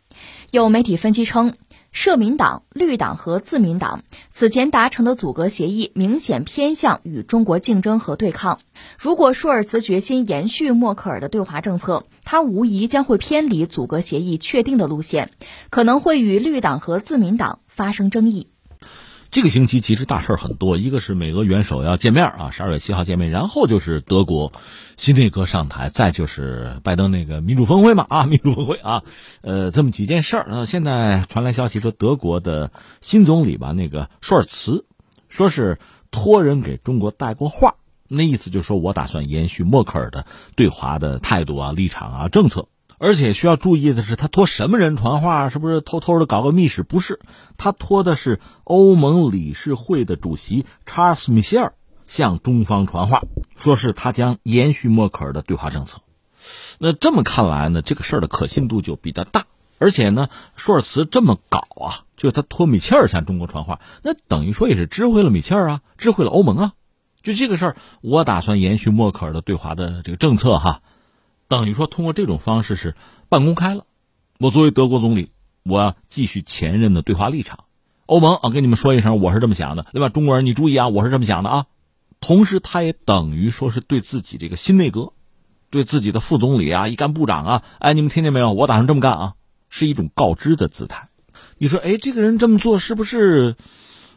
[0.50, 1.54] 有媒体分析称。
[1.92, 8.60] 社民党、绿党和自民党此前达成的阻隔协议明显偏向与中国竞争和对抗。
[8.98, 15.30] 如果舒尔茨决心延续默克尔的对华政策，他无疑将会偏离阻隔协议确定的路线，
[15.68, 18.48] 可能会与绿党和自民党发生争议。
[19.30, 24.52] 这个星期其实大事儿很多，一个是美俄元首要见面啊，十二月七号见面，然后就是德国
[24.96, 29.04] 新内阁上台，再就是拜登那个民主峰会嘛啊，民主峰会啊，
[29.42, 30.46] 呃，这么几件事儿。
[30.50, 34.84] 那现在传来消息说，德国的新总理吧，那个舒尔茨，
[35.28, 35.78] 说是
[36.10, 37.76] 托人给中国带过话，
[38.08, 42.66] 那意思就是说我打算延续默克尔的对华的态度啊、立场啊、政策。
[43.02, 45.48] 而且需要注意的是，他托什么人传话？
[45.48, 46.82] 是不是偷偷的搞个密使？
[46.82, 47.18] 不是，
[47.56, 51.72] 他托的是欧盟理事会的主席查尔斯·米歇尔
[52.06, 53.22] 向中方传话，
[53.56, 56.02] 说是他将延续默克尔的对华政策。
[56.78, 59.46] 那这么看来呢，这个事儿的可信度就比较大。
[59.78, 66.72] 而且呢，舒尔茨这么搞啊，就是他托米切尔向中国传话，那等于说也是知会了米切尔啊，知会了欧盟啊。
[67.22, 70.82] 就这个事儿，我打算延续默克尔的对华的这个政策哈。
[71.50, 72.94] 等于说，通过这种方式是
[73.28, 73.84] 半公开了。
[74.38, 75.32] 我作为德国总理，
[75.64, 77.64] 我要继续前任的对华立场。
[78.06, 80.10] 欧盟啊，跟你们说一声，我是这么想的，对吧？
[80.10, 81.66] 中国人，你注意啊，我是这么想的啊。
[82.20, 85.12] 同时，他也等于说是对自己这个新内阁，
[85.70, 88.52] 对自己的副总理啊、一干部长啊，哎，你们听见没有？
[88.52, 89.34] 我打算这么干啊，
[89.68, 91.08] 是一种告知的姿态。
[91.58, 93.56] 你说，哎，这个人这么做是不是，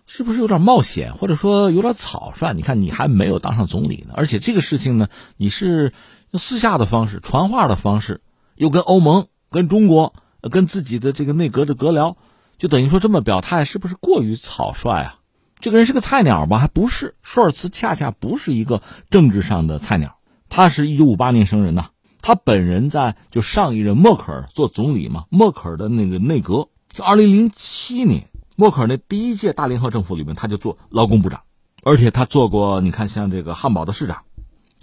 [0.05, 2.53] 是不是有点冒险，或者说有点草率？
[2.53, 5.93] 你看，你还没有当上总理呢，而且这个事情呢，你是。
[6.33, 8.21] 用私下的方式传话的方式，
[8.55, 12.15] 又跟欧盟、跟中国、跟自己的这个内阁的阁僚，
[12.57, 15.19] 就等于说这么表态，是不是过于草率啊？
[15.59, 16.57] 这个人是个菜鸟吗？
[16.57, 20.17] 还不是，舒尔茨恰恰不是一个政治上的菜鸟，
[20.49, 21.91] 他是一九五八年生人呐。
[22.23, 31.41] 他本人在就上一任默克尔做总理嘛，默克尔的那个内阁是二零零七年，默克尔那第一届大联合政府里面，他就做劳工部长，
[31.83, 34.23] 而且他做过，你看像这个汉堡的市长。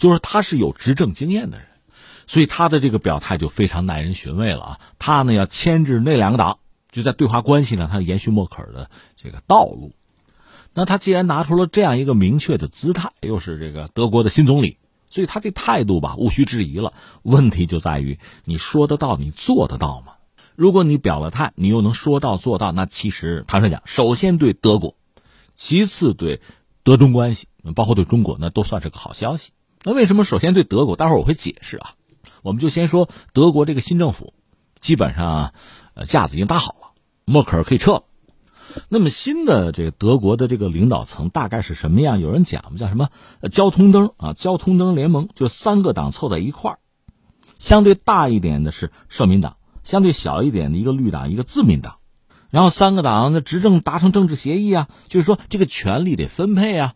[0.01, 1.67] 就是他是有执政经验的人，
[2.27, 4.81] 所以他的这个表态就非常耐人寻味了啊！
[4.99, 6.59] 他呢要牵制那两个党，
[6.91, 8.91] 就在对华关系呢，他延续默克尔的
[9.23, 9.93] 这个道路。
[10.73, 14.79] 那他既然拿出了这样一个明确的姿态，又是这个德国的新总理，
[15.11, 16.95] 所以他这态度吧，无需质疑了。
[17.23, 20.15] 问题就在于你说得到，你做得到吗？
[20.57, 24.95] 如果你表了态，你又能说到做到，那其实坦率讲，首先对德国，
[25.57, 26.41] 其次对
[26.85, 29.53] 德中关系，包括对中国，那都算是个好消息。
[29.83, 30.97] 那为什么首先对德国？
[30.97, 31.95] 待会儿我会解释啊。
[32.43, 34.35] 我们就先说德国这个新政府，
[34.79, 35.53] 基本上，
[35.95, 36.91] 呃，架子已经搭好了，
[37.25, 38.03] 默克尔可以撤了。
[38.89, 42.21] 那么新的这个德国的这个领导层大概是什么样？
[42.21, 43.09] 有人讲叫什么
[43.51, 46.79] 交通灯啊，交通灯联盟，就三个党凑在一块儿。
[47.59, 51.97] 相对大一点的是社民党，相对小一点的一个绿党，一个自民党。
[52.51, 56.95] 然后三个党的执政达成政治协议啊，就是说这个权力得分配啊。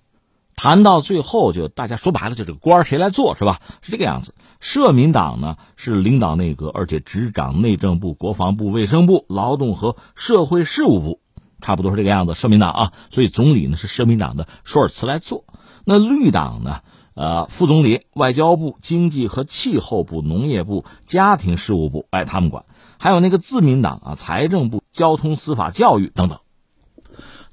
[0.57, 3.61] 谈到最后，就大家说白了，就这个官谁来做是吧？
[3.83, 4.35] 是这个样子。
[4.61, 11.21] 社民党呢是领导内阁，而且执掌内政部、国防部、卫生部、劳动和社会事务部，
[11.61, 12.35] 差不多是这个样子。
[12.35, 15.45] 社民党啊，所以总理呢是社民党的舒尔茨来做。
[15.85, 16.81] 那绿党呢，
[17.15, 22.65] 呃，副总理、外交部、经济和气候部、农业部、家庭事务部，哎，他们管。
[22.97, 26.39] 还有那个自民党啊，财政部、交通、司法、教育等等。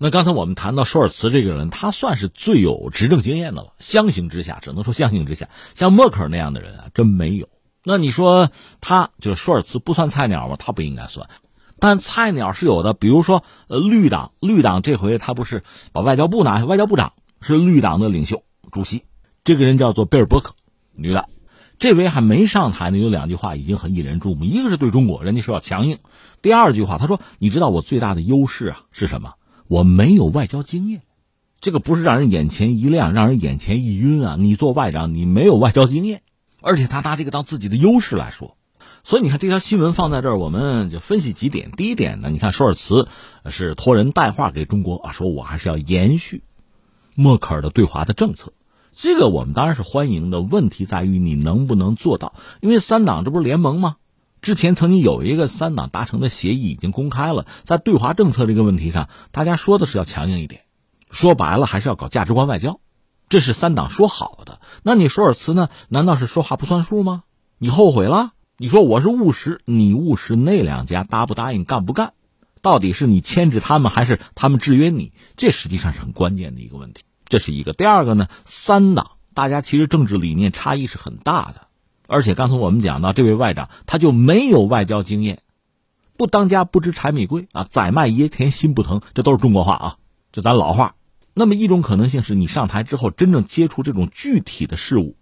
[0.03, 3.73] 那刚才我们谈到舒尔茨这个人，他算是最有执政经验的了。
[3.77, 7.47] 相形之下，只能说相形之下，像默克尔那样的人啊，真没有。
[7.83, 10.55] 那你说他就是舒尔茨不算菜鸟吗？
[10.57, 11.29] 他不应该算，
[11.77, 12.95] 但菜鸟是有的。
[12.95, 19.03] 比如说，呃，绿党，绿党这回他不是把外交部拿下，外交部长是绿党的领袖、主席，
[19.43, 20.55] 这个人叫做贝尔伯克，
[20.95, 21.29] 女的。
[21.77, 24.45] 这回还没上台呢，有两句话已经很引人注目。
[24.45, 25.97] 一个是对中国，人家说要强硬；
[26.41, 29.35] 第二句话，他说：“你知道我最大的优势啊是什么？”
[29.71, 31.01] 我没有外交经验，
[31.61, 34.35] 这个不是让人眼前一亮，让人眼前一晕啊！
[34.37, 36.23] 你做外长，你没有外交经验，
[36.59, 38.57] 而且他拿这个当自己的优势来说，
[39.05, 41.71] 所以你看这条新闻放在这儿，我们就分析几点。
[41.71, 43.07] 第一点呢，你看舒尔茨
[43.45, 46.43] 是托人带话给中国啊，说我还是要延续
[47.15, 48.51] 默克尔的对华的政策，
[48.93, 50.41] 这个我们当然是欢迎的。
[50.41, 52.33] 问题在于你能不能做到？
[52.59, 53.95] 因为三党这不是联盟吗？
[54.41, 60.63] 之前曾经有一个三党达成的协议已经公开了，在对华政策这个问题上，大家说的是要强硬一点，
[61.11, 62.79] 说白了还是要搞价值观外交，
[63.29, 64.59] 这是三党说好的。
[64.81, 65.69] 那你舒尔茨呢？
[65.89, 67.23] 难道是说话不算数吗？
[67.59, 68.31] 你后悔了？
[68.57, 72.13] 你说我是务实，你务实，那两家答不答应，干不干？
[72.63, 75.13] 到底是你牵制他们，还是他们制约你？
[75.37, 77.03] 这实际上是很关键的一个问题。
[77.27, 77.73] 这是一个。
[77.73, 81.67] 第二个呢，三党大家其实政治理念差异是很大的。
[82.11, 85.43] 而且刚才我们讲到，这位外长他就没有外交经验，
[86.17, 89.97] 不当家不知柴米贵啊，宰卖爷田心不疼，这都是中国话啊，
[90.33, 90.95] 这咱老话。
[91.33, 95.15] 那么一种可能性是你上台之后真正接触这种具体的事物，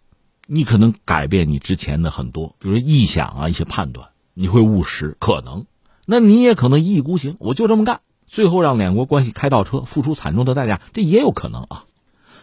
[0.48, 5.68] 你可能改变你之前的很多，比如说臆想啊一些判断，你会务实可能。
[6.08, 11.84] 那你也可能一意孤行，我就这么干，最后让两国关系开倒车，付出惨重的代价，这也有可能啊。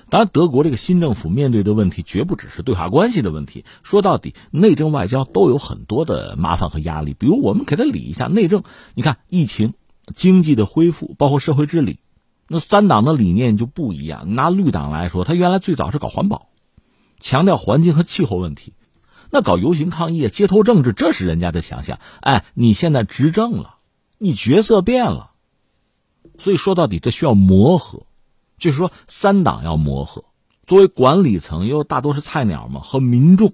[0.08, 3.64] 当然，德国这个新政府面对的问题绝不只是对华关系的问题。
[3.82, 7.12] 说到底，内政外交都有很多的麻烦和压力。
[7.12, 8.62] 比如，我们给他理一下内政。
[8.94, 9.74] 你看，疫情、
[10.14, 11.98] 经济的恢复，包括社会治理，
[12.46, 14.36] 那三党的理念就不一样。
[14.36, 16.50] 拿绿党来说，他原来最早是搞环保，
[17.18, 18.74] 强调环境和气候问题，
[19.30, 21.98] 那搞游行抗议、街头政治，这是人家的强项。
[22.20, 23.78] 哎，你现在执政了，
[24.18, 25.32] 你角色变了，
[26.38, 28.06] 所以说到底，这需要磨合。
[28.58, 30.24] 就是说，三党要磨合。
[30.66, 33.52] 作为管理层，又大多是菜鸟嘛，和民众，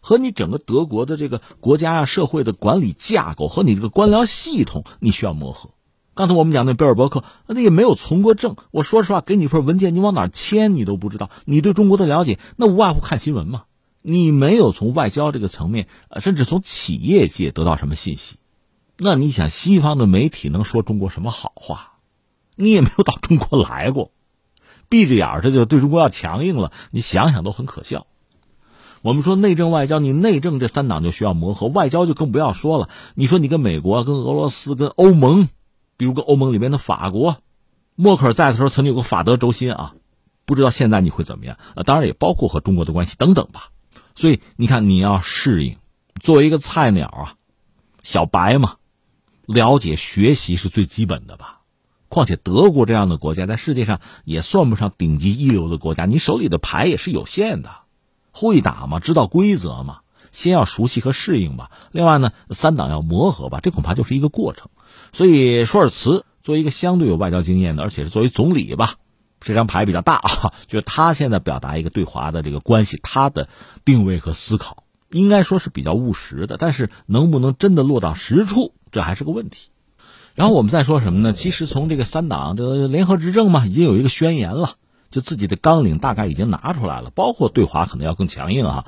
[0.00, 5.70] 和你整个德国的这个国家啊、社会的管理架构，和你这个官僚系统，你需要磨合。
[6.14, 8.56] 刚才我们讲那贝尔伯克，那也没有从过政。
[8.70, 11.30] 我说实话，给你份文件，你往哪签，你都不知道。
[11.46, 13.62] 你对中国的了解，那无外乎看新闻嘛。
[14.02, 15.86] 你没有从外交这个层面，
[16.20, 18.36] 甚至从企业界得到什么信息，
[18.98, 21.92] 那你想，西方的媒体能说中国什么好话？
[22.56, 24.10] 你也没有到中国来过。
[24.92, 26.70] 闭着眼儿，这就对中国要强硬了。
[26.90, 28.06] 你想想都很可笑。
[29.00, 32.90] 我们说内政外交，你内政这三党就需要磨合，外交就更不要说了。
[33.14, 35.48] 你说你跟美国、跟俄罗斯、跟欧盟，
[35.96, 37.38] 比如跟欧盟里面的法国，
[37.94, 39.94] 默克尔在的时候曾经有个法德轴心啊，
[40.44, 41.56] 不知道现在你会怎么样？
[41.74, 43.70] 呃，当然也包括和中国的关系等等吧。
[44.14, 45.78] 所以你看，你要适应，
[46.20, 47.34] 作为一个菜鸟啊，
[48.02, 48.76] 小白嘛，
[49.46, 51.61] 了解学习是最基本的吧。
[52.12, 57.70] 况且德国这样的国家在世界上也算不上顶级一流的国家，你手里的牌也是有限的，
[58.32, 59.00] 会打吗？
[59.00, 60.00] 知道规则吗？
[60.30, 61.70] 先要熟悉和适应吧。
[61.90, 64.68] 另外呢，三党要磨合吧，这恐怕就是一个过程。
[65.14, 68.96] 所以，舒尔茨作为一个相对有外交经验的，而且是作为总理吧，
[69.40, 70.52] 这张牌比较大啊。
[70.66, 73.48] 就是他现在表达一个对华的这个关系，他的
[73.86, 79.70] 定位和思考应该说是比较务实的，但是能不能真的落到实处，这还是个问题。
[80.34, 81.32] 然后我们再说什么呢？
[81.32, 84.76] 其实从这个三党这联合执政嘛，已经有一个宣言了，
[85.10, 88.86] 就自己的纲领大概已经拿出来了，包括对华可能要更强硬啊。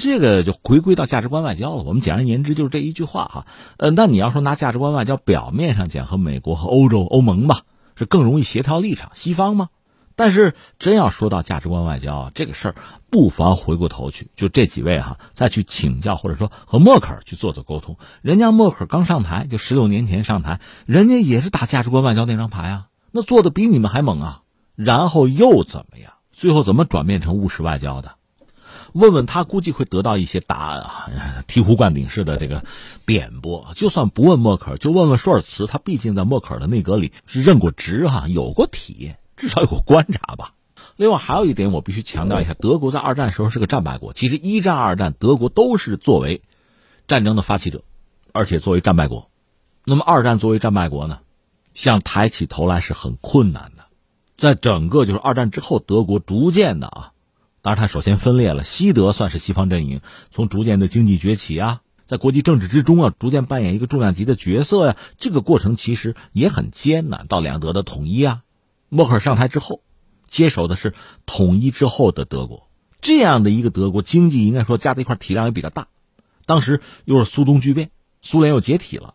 [0.00, 1.82] 这个就回归到价值观外交了。
[1.82, 3.46] 我们简而言之就是这一句话哈。
[3.76, 7.62] 呃，那你要说拿价值观外交表面上讲和美国和欧洲欧盟吧，
[7.96, 9.68] 是更容易协调立场，西方吗？
[10.16, 12.74] 但是真要说到价值观外交这个事儿，
[13.10, 17.96] 不妨回过头去，就这几位哈，再去请教或者说和默克尔去做做沟通。
[18.22, 24.42] 人家默克尔刚上台，就十六年前上台，人家也是打价值观外交那张牌啊，那做的比你们还猛啊。
[24.76, 26.12] 然后又怎么样？
[26.32, 28.16] 最后怎么转变成务实外交的？
[28.92, 31.08] 问问他，估计会得到一些答案啊，
[31.48, 32.64] 醍醐灌顶式的这个
[33.04, 33.72] 点拨。
[33.74, 39.18] 就算不问默克尔，就问问舒尔茨，他毕竟在默克尔的内阁里是任过职哈，有过体验。
[39.36, 40.54] 至少有个观察吧。
[40.96, 44.12] 另外还有一点，我必须强调一下：德国在二战时候是个战败国。
[44.12, 46.42] 其实一战、二战，德国都是作为
[47.08, 47.82] 战争的发起者，
[48.32, 49.28] 而且作为战败国。
[49.84, 51.18] 那么二战作为战败国呢，
[51.74, 53.84] 想抬起头来是很困难的。
[54.36, 57.12] 在整个就是二战之后，德国逐渐的啊，
[57.60, 64.96] 当然，它首先分裂了，西德算是西方阵营，从逐渐的经济崛起啊，在国际政治之中啊，逐渐扮演一个重量级的角色呀。
[65.18, 67.26] 这个过程其实也很艰难。
[67.28, 68.42] 到两德的统一啊，
[68.94, 69.82] 默克尔上台之后，
[70.28, 70.94] 接手的是
[71.26, 72.68] 统一之后的德国，
[73.00, 75.88] 这样的一个德国经济应该说加在一块体量也比较大。
[76.46, 77.90] 当时又是苏东剧变，
[78.22, 79.14] 苏联又解体了。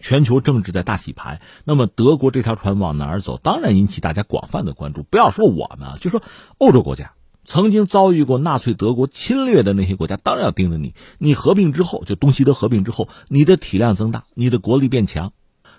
[0.00, 3.38] 全球政治在大洗牌，那么德国这条船往哪儿走？
[3.40, 5.04] 当然引起大家广泛的关注。
[5.04, 6.20] 不要说我们，就说
[6.58, 7.12] 欧洲国家
[7.44, 10.96] 曾经遭遇过纳粹德国侵略的那些国家，当然要盯着你。
[11.18, 15.32] 你合并之后，就东西德合并之后，你的体量增大，你的国力变强，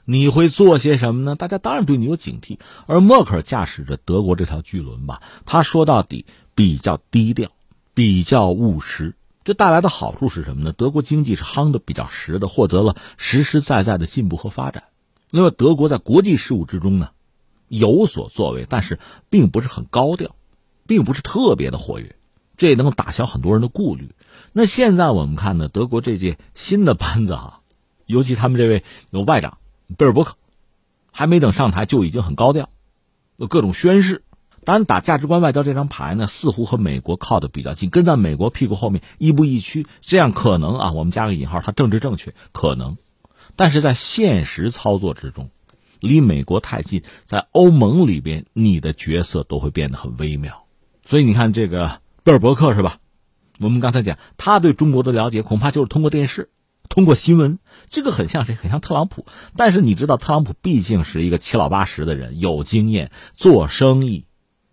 [0.05, 1.35] 你会做些什么呢？
[1.35, 2.59] 大家当然对你有警惕。
[2.87, 6.25] 而默克尔驾驶着德国这条巨轮吧，他说到底
[6.55, 7.49] 比较低调，
[7.93, 9.15] 比较务实。
[9.43, 10.71] 这带来的好处是什么呢？
[10.71, 14.83] 德国经济是夯的比较实的，获得了实实在在的进步和发展。
[15.29, 17.09] 那么德国在国际事务之中呢，
[17.67, 18.99] 有所作为，但是
[19.29, 20.35] 并不是很高调，
[20.85, 22.15] 并不是特别的活跃，
[22.55, 24.11] 这也能够打消很多人的顾虑。
[24.51, 27.59] 那现在我们看呢，德国这届新的班子啊，
[28.05, 29.57] 尤其他们这位有外长
[29.93, 30.35] 贝尔伯克，
[31.11, 32.69] 还没等上台就已经很高调，
[33.37, 34.23] 有各种宣誓。
[34.65, 42.33] 当然，打价值观外交这张牌呢，似乎和美国靠的比较近，跟在美国屁股后面亦步亦趋，这样可能啊，我们加个引号，它政治正确。
[42.53, 42.95] 可能，
[43.57, 45.49] 但是在现实操作之中，
[45.99, 50.65] 离美国太近，在欧盟里边，你的角色都会变得很微妙。
[51.03, 52.99] 所以你看这个贝尔伯克是吧？
[53.59, 56.49] 我们刚才讲，他对中国的了解恐怕就是通过电视、
[56.89, 58.55] 通过新闻，这个很像谁？
[58.55, 59.25] 很像特朗普。
[59.55, 64.25] 但是你知道，特朗普毕竟是一个七老八十的人，有经验，做生意。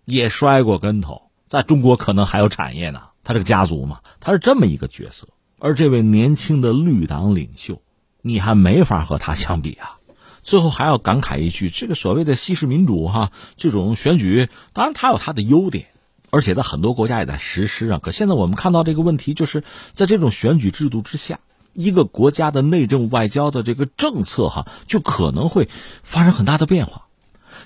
[0.05, 3.03] 也摔过跟头，在中国可能还有产业呢。
[3.23, 5.29] 他这个家族嘛，他是这么一个角色。
[5.59, 7.81] 而这位年轻的绿党领袖，
[8.23, 9.99] 你还没法和他相比啊。
[10.43, 15.87] 最后还要感慨一句：这个所谓的西式民主哈，这种选举，当然它有它的优点，
[16.31, 18.01] 而且在很多国家也在实施啊。
[18.03, 21.41] 可现在我们看到这个问题，就是在这种选举制度之下，
[21.73, 25.69] 一个国家的内政外交的这个政策哈，就可能会
[26.03, 27.07] 发生很大的变化。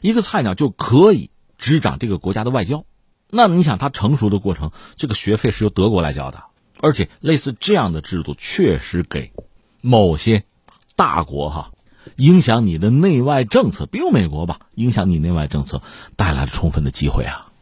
[0.00, 1.30] 一个菜鸟就可以。
[1.56, 2.84] 执掌这个国家的外交，
[3.30, 6.44] 那你想他成熟的过程，这个学费是由德国来交的，
[6.80, 9.32] 而且类似这样的制度，确实给
[9.80, 10.44] 某些
[10.94, 11.70] 大国哈
[12.16, 15.80] 影响你的内外政策，比如美国吧，影响你内外政策
[16.16, 17.52] 带来了充分的机会啊。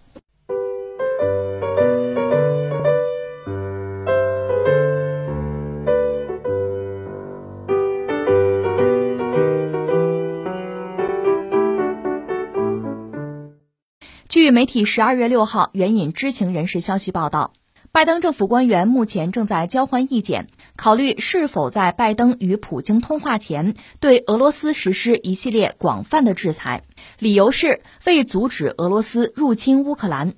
[14.32, 17.52] 据媒体十二月六号援引知情人士消息报道，
[17.92, 26.82] 拜登政府官员目前正在交换意见，考虑是否在拜登与普京通话前对俄罗斯实施一系列广泛的制裁，
[27.18, 30.32] 理由是为阻止俄罗斯入侵乌克兰。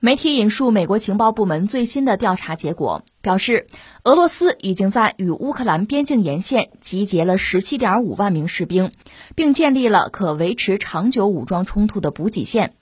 [0.00, 3.66] 媒体引述美国情报部门最新的调查结果，表示
[4.02, 8.92] 俄罗斯已经在与乌克兰边境沿线集结了十七点五万名士兵，
[9.34, 12.72] 并建立了可维持长久武装冲突的补给线。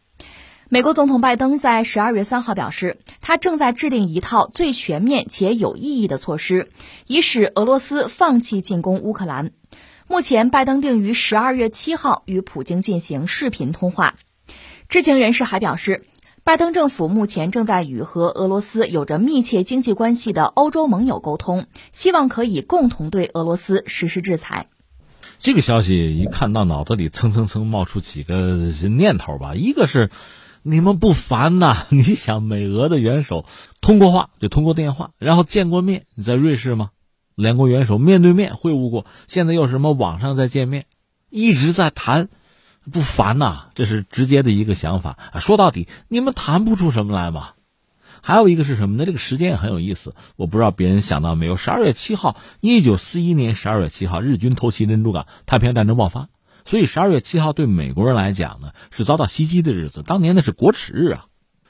[0.75, 6.69] 美国总统拜登在十二月三号表示，他正在制定一套最全面且有意义的措施，
[7.07, 9.53] 以使俄罗斯放弃进攻乌克兰。
[10.09, 14.17] 目前，拜登定于十二月七号与普京进行视频通话。
[14.89, 16.03] 知情人士还表示，
[16.43, 24.67] 拜登政府目前正在与和俄罗斯有着密切经济关系的欧洲盟友沟通，希望可以共同对俄罗斯实施制裁。
[25.39, 28.57] 这个消息一看到，脑子里蹭蹭蹭冒出几个
[28.89, 30.11] 念头吧，一个是。
[30.67, 31.87] 你们不烦呐？
[31.93, 33.45] 你想美俄的元首
[33.83, 36.07] 通过话就通过电话，然后见过面。
[36.15, 36.91] 你在瑞士吗？
[37.35, 40.87] 两国元首面对面会晤过，现在又什么网上在见面，
[41.29, 42.31] 一直在谈，
[42.91, 43.67] 不烦呐？
[43.75, 45.19] 这是直接的一个想法。
[45.39, 47.51] 说到底，你们谈不出什么来嘛？
[48.23, 49.05] 还有一个是什么呢？
[49.05, 51.57] 这个时间也很有意思，我不知道别人想到没有。
[51.57, 56.31] 十二月七号，一九四一年十二月七号，日军偷袭珍珠港，太平洋战争爆发。
[56.65, 60.03] 所以十二月七号对美国人来讲呢，是遭到袭击的日子。
[60.03, 61.27] 当年那是国耻日啊，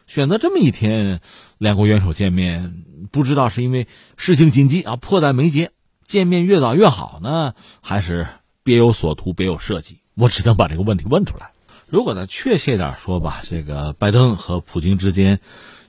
[0.07, 1.21] 选择这么一天，
[1.59, 5.73] 两国元首见面，不知道是因为事情紧急啊，迫在眉睫，
[6.05, 8.27] 见面越早越好呢，还是
[8.63, 9.99] 别有所图、别有设计？
[10.15, 11.51] 我只能把这个问题问出来。
[11.87, 15.41] 如果呢，确切点说吧，这个拜登和普京之间。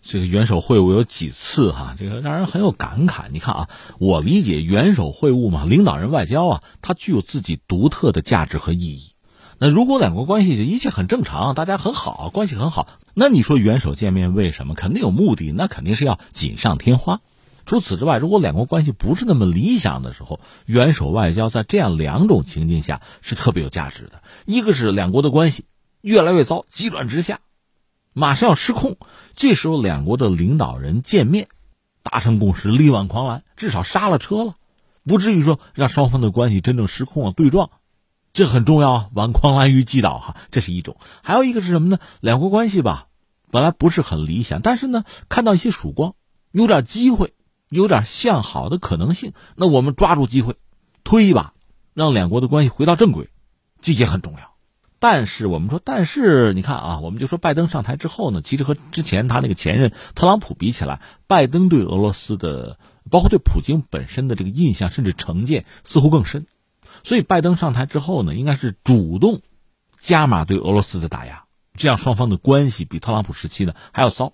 [0.08, 1.96] 这个元首会晤有几次哈？
[1.98, 3.24] 这个让人很有感慨。
[3.32, 9.14] 你看啊，我理解元首会晤嘛，领导人外交啊，它具有自己独特的价值和意义。
[9.58, 14.76] 那如果两国关系一切很正常，大家很好，关系很好，那你说元首见面为什么？
[14.76, 17.22] 肯定有目的，那肯定是要锦上添花。
[17.66, 24.22] 除此之外，如果两国关系不是那么理想的时候，元首外交在这样两种情境下是特别有价值的。
[24.46, 25.66] 一个是两国的关系
[26.02, 27.40] 越来越糟，急转直下。
[28.18, 28.96] 马上要失控。
[29.36, 31.50] 这时候，两国的领导人见面，
[32.02, 34.56] 达成共识，力挽狂澜，至少刹了车了，
[35.04, 37.70] 不至于说让双方的关系真正失控啊，对撞。
[38.32, 40.96] 这很重要啊，挽狂澜于既倒哈，这是一种。
[41.24, 42.00] 还有一个是什么呢？
[42.22, 43.08] 两国关系吧，
[43.52, 46.16] 本来不是很理想，但是呢，看到一些曙光，
[46.52, 47.34] 有点机会，
[47.68, 50.56] 有点向好的可能性，那我们抓住机会，
[51.04, 51.54] 推一把，
[51.94, 53.30] 让两国的关系回到正轨，
[53.82, 54.55] 这也很重要。
[55.08, 62.80] 但是我们说，但是你看啊，我们就说拜登上台之后呢，其实和之前他那个前任特朗普比起来，拜登对俄罗斯的，
[63.12, 66.48] 包括对普京本身的这个印象，甚至成见似乎更深。
[67.04, 69.42] 所以拜登上台之后呢，应该是主动
[70.00, 71.44] 加码对俄罗斯的打压，
[71.76, 74.34] 这样双方的关系比特朗普时期呢还要糟。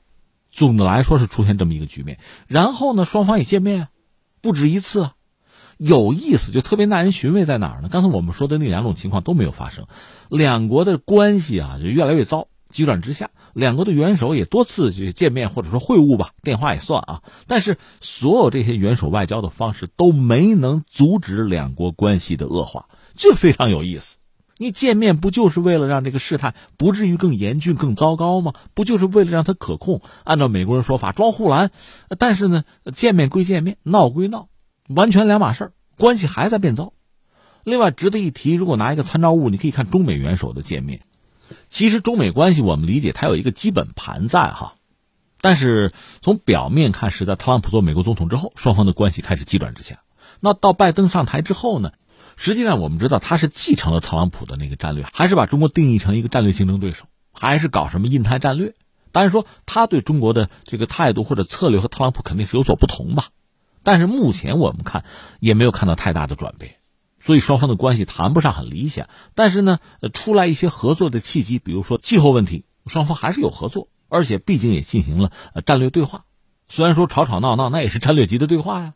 [0.52, 2.18] 总的来说是出现这么一个局面。
[2.48, 3.90] 然后呢，双方也见面，
[4.40, 5.16] 不止一次啊。
[5.84, 7.90] 有意思，就特别耐人寻味在哪儿呢？
[7.92, 9.88] 刚才我们说的那两种情况都没有发生，
[10.30, 13.32] 两国的关系啊就越来越糟，急转直下。
[13.54, 17.24] 两国的元首也多次去见面或者说会晤吧，电话也算啊。
[17.48, 24.20] 但是所有这些元首外交的方式都没能阻止两国关系的恶化，这非常有意思。
[24.60, 28.54] 你见面不就是为了让这个事态不至于更严峻、更糟糕吗？
[28.76, 30.04] 不就是为了让它可控？
[30.24, 31.72] 按照美国人说法，装护栏。
[32.20, 32.64] 但是呢，
[32.94, 34.48] 见面归见面，闹归闹。
[34.96, 36.94] 完全两码事儿，关系还在变糟。
[37.64, 41.02] 另外值得一提，如果拿一个参照物，你可以看中美元首的见面。
[41.70, 44.76] 其实中美关系我们理解它有一个基本盘在哈，
[45.42, 50.00] 但是从表面看是在特朗普做美国总统之后，双方的关系开始急转直下。
[50.40, 51.92] 那到拜登上台之后呢？
[52.38, 58.74] 实际上我们知道他是继承了特朗普的那个战略，还是把中国定义成一个战略竞争对手，还是搞什么印太战略。
[59.12, 63.28] 当然说他对中国的这个态度或者策略和特朗普肯定是有所不同吧。
[63.84, 65.06] 但是目前我们看
[65.40, 66.76] 也没有看到太大的转变，
[67.20, 69.10] 所以双方的关系谈不上很理想。
[69.36, 69.80] 但是呢，
[70.14, 75.32] 出来一些合作的契机，比如说气候问题，双方还是有合作，而且毕竟也进行了
[75.66, 76.26] 战略对话。
[76.68, 78.94] 虽然说吵吵闹闹，那也是战略级的对话呀。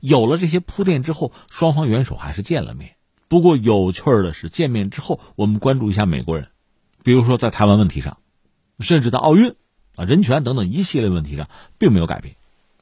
[0.00, 2.96] 有了这些铺垫之后，双方元首还是见了面。
[3.28, 6.48] 不过有趣的是，见面之后，我们关注一下美国人，
[7.02, 8.18] 比如说在台湾问题上，
[8.80, 9.54] 甚至在奥运
[9.96, 11.48] 啊、人权等等一系列问题上，
[11.78, 12.36] 并没有改变。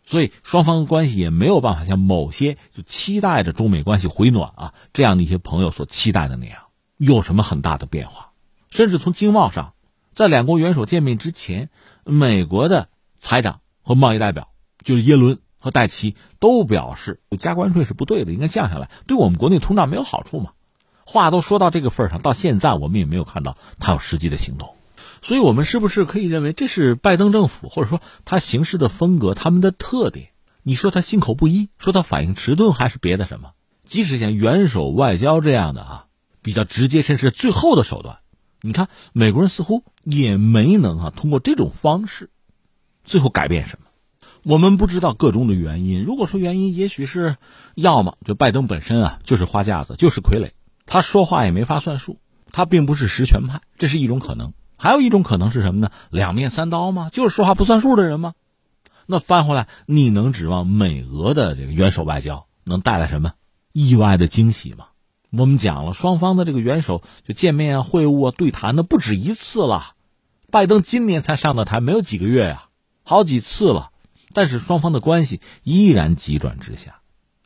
[0.05, 6.59] 所以双方的关系也没有办法像某些就期待着中美关系回暖啊这样的一些朋友所期待的那样
[6.99, 8.33] 有什么很大的变化，
[8.71, 9.73] 甚至从经贸上，
[10.13, 11.71] 在两国元首见面之前，
[12.05, 12.89] 美国的
[13.19, 14.49] 财长和贸易代表
[14.85, 20.53] 就是耶伦和戴奇都表示加关税是不对的，应该降下来，对我们国内通胀没有好处嘛。
[21.07, 24.74] 话都说到这个份上，到现在我们也没有看到他有实际的行动。
[25.25, 30.29] 所以，我们是不是可以认为这是拜登政府或者说他行事的风格，他们的特点？
[30.63, 33.53] 你说他心口不一，说他反应迟钝，还是别的什么？
[33.87, 36.07] 即使像元首外交这样的啊，
[36.43, 38.19] 比较直接，甚至最后的手段，
[38.61, 42.29] 你看美国人似乎也没能啊通过这种方式，
[43.03, 43.87] 最后改变什么？
[44.43, 46.05] 我们不知道个中的原因。
[46.05, 47.39] 如果说原因，也许是
[47.75, 50.51] 要么就拜登本身啊就是花架子，就是傀儡，
[50.85, 52.19] 他说话也没法算数，
[52.53, 54.53] 他并不是实权派，这是一种可能。
[54.85, 55.91] 还有一种可能是什么呢？
[56.11, 57.09] 两面三刀吗？
[57.11, 58.35] 就是说话不算数的人吗？
[59.07, 63.33] 那翻回来，你能指望美俄的这个元首外交能带来什么
[63.73, 64.89] 意外的惊喜吗？
[65.31, 69.95] 我们讲了，双方的这个元首就见面、会晤啊、对谈的不止一次了。
[70.51, 72.65] 拜登今年才上的台，没有几个月呀，
[73.05, 73.91] 好几次了。
[74.35, 76.97] 但是双方的关系依然急转直下，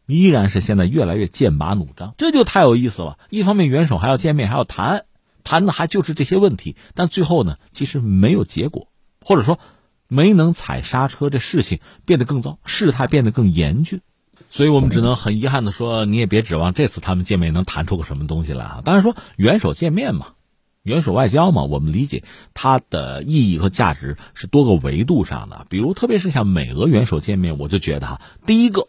[0.07, 3.17] 依然是现在越来越剑拔弩张，这就太有意思了。
[3.31, 5.05] 一方面元首还要见面，还要谈。
[5.49, 8.89] 谈的还就是这些问题，但最后呢，其实没有结果，
[9.23, 9.59] 或者说
[10.07, 14.03] 没能踩刹车，这事情变得更糟，事态变得更严峻，
[14.51, 18.83] 所以我们只能很遗憾的说，你也别指望这次他们见面能谈出个什么东西来啊。
[18.85, 20.33] 当然说元首见面嘛，
[20.83, 28.89] 元首外交嘛，我们理解它的意义和价值是多个维度上的，比如特别是像美俄元首见面，我就觉得哈，第一个，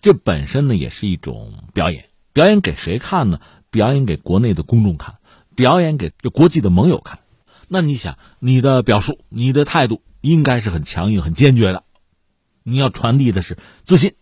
[0.00, 3.40] 这本身呢也是一种表演，表演给谁看呢？
[3.70, 5.16] 表演给国内的公众看。
[5.58, 7.18] 表演给国际的盟友看，
[7.66, 11.82] 那你想，你的表述、你的态度应该是很强硬、很坚决的。
[12.62, 14.14] 你要传递的是自信，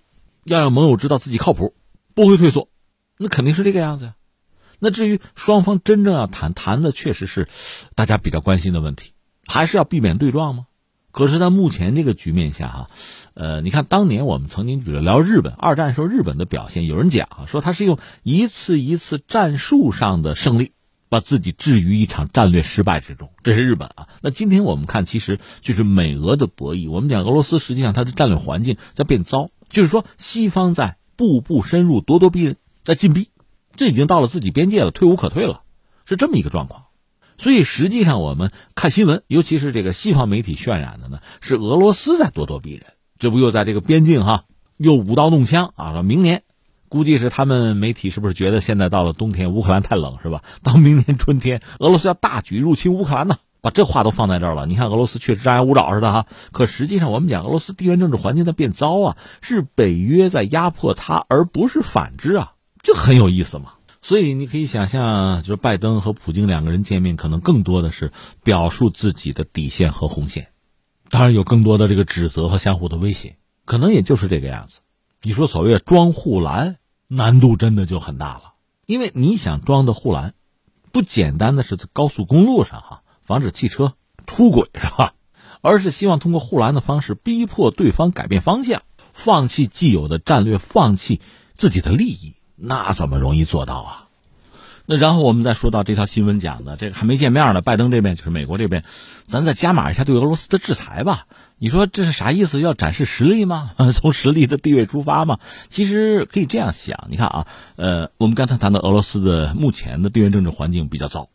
[0.45, 1.74] 要让盟友知道自己靠谱，
[2.14, 2.70] 不会退缩。
[3.18, 4.14] 那肯定是这个样子呀。
[4.78, 7.49] 那至于双方真正要谈谈的，确实是
[7.95, 9.12] 大家比较关心的问题，
[9.45, 10.66] 还是要避免对撞吗？
[11.11, 12.91] 可是，在目前这个局面下，哈，
[13.34, 20.72] 呃，你看当年我们曾经比如聊日本二战时候日本的表现，有人讲说他是用一次一次战术上的胜利。
[21.09, 24.09] 把自己置于一场战略失败之中，这是日本啊。
[24.22, 26.90] 那今天我们看，其实就是美俄的博弈。
[26.90, 33.30] 我们讲俄罗斯，实际上它的战略环境在变糟，就是说西方在步步深入、咄咄逼人，在进逼，
[33.76, 35.62] 这已经到了自己边界了，退无可退了，
[36.04, 36.84] 是这么一个状况。
[37.38, 42.86] 所以实际上我们看新闻，尤其是这个西方媒体渲染的呢，是俄罗斯在咄咄逼人。
[43.18, 44.44] 这不又在这个边境哈，
[44.76, 45.92] 又舞刀弄枪啊！
[45.94, 46.42] 说明年，
[46.89, 50.43] 估计是他们媒体是不是觉得现在到了冬天，乌克兰太冷是吧？
[50.62, 53.39] 到明年春天，俄罗斯要大举入侵乌克兰呢？
[53.62, 54.64] 把这话都放在这儿了。
[54.66, 63.72] 你看俄罗斯确实张牙舞爪似的哈，可实际上我们讲俄罗斯地缘政治环境在变糟啊，是北约在压迫他，而不是反之啊，这很有意思嘛。
[64.03, 68.12] 所以你可以想象，就是拜登和普京两个人见面，可能更多的是
[68.45, 70.47] 表述自己的底线和红线，
[71.11, 74.78] 当然有更多的这个指责和相互的威胁，可能也就是这个样子。
[75.27, 76.77] 你说所谓装护栏，
[77.09, 78.55] 难度真的就很大了，
[78.87, 80.35] 因为你想装的护栏，
[80.93, 83.03] 不简单的是在高速公路上哈。
[83.24, 83.95] 防止汽车
[84.29, 85.14] 出轨是吧？
[85.62, 91.20] 而是希望通过护栏的方式逼迫对方改变方向，放弃既有的战略，放弃
[91.55, 94.07] 自己的利益，那怎么容易做到啊？
[94.89, 98.85] 那然后我们再说到这条新闻讲的这个还没见面呢，拜登这边就是美国这边，
[99.24, 101.27] 咱再加码一下对俄罗斯的制裁吧。
[101.59, 102.61] 你说这是啥意思？
[102.61, 103.72] 要展示实力吗？
[103.94, 105.38] 从实力的地位出发吗？
[105.68, 107.46] 其实可以这样想，你看啊，
[107.76, 111.30] 呃，我们刚才谈到俄罗斯的目前的地缘政治环境比较糟。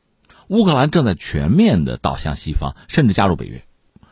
[0.48, 3.64] 乌克兰正在全面的倒向西方，甚至加入北约。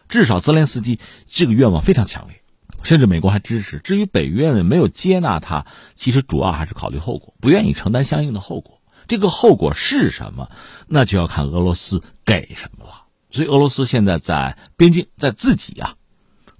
[0.07, 2.41] 至少泽连斯基这个愿望非常强烈，
[2.81, 3.77] 甚至美国还支持。
[3.77, 8.81] 至于北约呢，没有接纳他，其实主要还是考虑后果，不愿意承担相应的后果。
[9.07, 10.49] 这个后果是什么？
[10.87, 13.03] 那就要看俄罗斯给什么了。
[13.31, 15.93] 所以俄罗斯现在在边境，在自己啊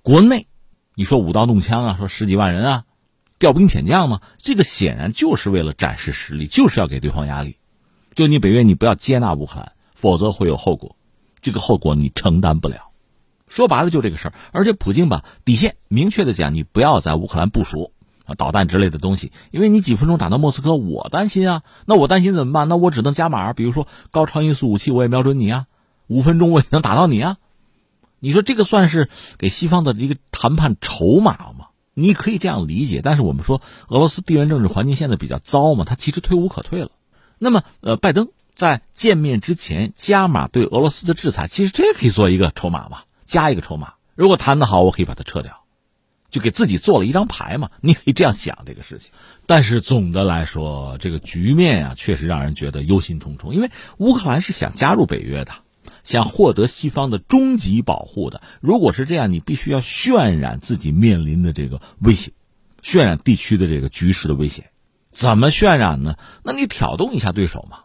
[0.10, 0.47] 国内，
[0.95, 2.84] 你说舞刀弄枪啊，说十几万人啊，
[3.38, 7.57] 调兵遣将嘛，这个显然就是为了展示实力，就是要给对方压力。
[8.16, 10.95] 就你北约，你不要接纳乌克兰，否则会有后果。
[11.43, 12.89] 这个后果你承担不了。
[13.47, 14.34] 说白了就这个事儿。
[14.51, 17.93] 而且普京把底线明确的讲，你不要在乌克兰部署
[18.26, 21.62] 啊导弹之类的东西，因为你几分钟打到莫斯科，我担心啊。
[21.86, 22.68] 那我担心怎么办？
[22.68, 25.68] 那我只能加码，比如说高超音速武器，我也瞄准你啊，
[26.07, 27.38] 五分钟我也能打到你啊。
[28.20, 31.67] 你说这个算是给西方的一个谈判筹码吗？
[31.93, 33.01] 你可以这样理解。
[33.03, 36.91] 但是我们说俄罗斯地缘政治环境现在比较糟嘛，他其实退无可退了。
[37.38, 43.93] 那么，呃，拜登在见面之前加码对俄罗斯的制裁，其实这也可以做一个筹码吧，加一个筹码。
[44.15, 45.63] 如果谈得好，我可以把它撤掉，
[46.30, 47.70] 就给自己做了一张牌嘛。
[47.80, 49.11] 你可以这样想这个事情。
[49.45, 53.53] 但是总的来说，这个局面啊，确实让人觉得忧心忡忡。
[53.53, 55.53] 因为乌克兰是想加入北约的，
[56.10, 58.41] 想获得西方的终极保护的。
[58.62, 62.32] 如果是这样，你必须要渲染自己面临的这个威胁，
[62.82, 64.72] 渲染地区的这个局势的危险。
[65.12, 66.16] 怎么渲染呢？
[66.43, 67.82] 那你挑动一下对手嘛，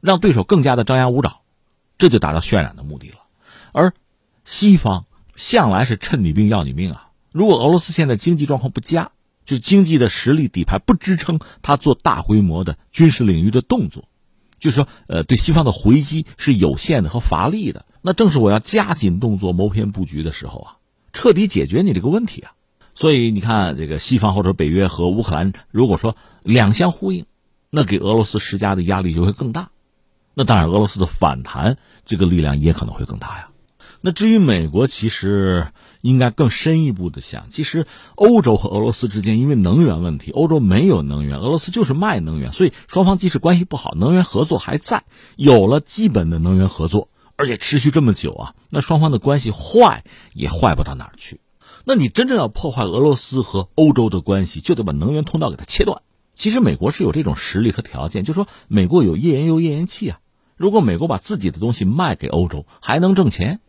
[0.00, 1.42] 让对手更加的张牙舞爪，
[1.96, 3.18] 这就达到渲染的目的了。
[3.70, 3.94] 而
[4.44, 5.04] 西方
[5.36, 7.10] 向来是趁你病要你命啊！
[7.30, 9.12] 如果俄罗斯现在经济状况不佳，
[9.46, 14.08] 就经济的实力底牌不支撑他做大规模的军事领域的动作，
[14.60, 17.84] 就是说，呃，对西方的回击是有限的和乏力的。
[18.02, 20.76] 那正是我要加紧动作、谋篇布局的时候啊，
[21.12, 22.52] 彻底解决你这个问题啊！
[22.94, 27.26] 所以你看，这个西方或者北约和乌克兰，如果说两相呼应，
[27.68, 29.70] 那给俄罗斯施加的压力就会更大。
[30.34, 33.49] 那当然，俄罗斯的反弹这个力量也可能会更大呀。
[34.02, 35.68] 那至于美国，其实
[36.00, 45.04] 应该更深一步的想，其实欧洲和俄罗斯之间因为能源问题，欧洲没有能源，俄罗斯就是卖能源，所以双方即使关系不好，能源合作还在，
[45.36, 51.40] 有了基本的能源合作，而且持续这么久啊，那双方的关系坏也坏不到哪儿去。
[51.84, 56.02] 那你真正要破坏俄罗斯和欧洲的关系，就得把能源通道给它切断。
[56.34, 60.20] 其实美国是有这种实力和条件，就说美国有页岩油、页岩气啊。
[60.56, 63.60] 如果美国把自己的东西卖给欧洲，还能挣钱，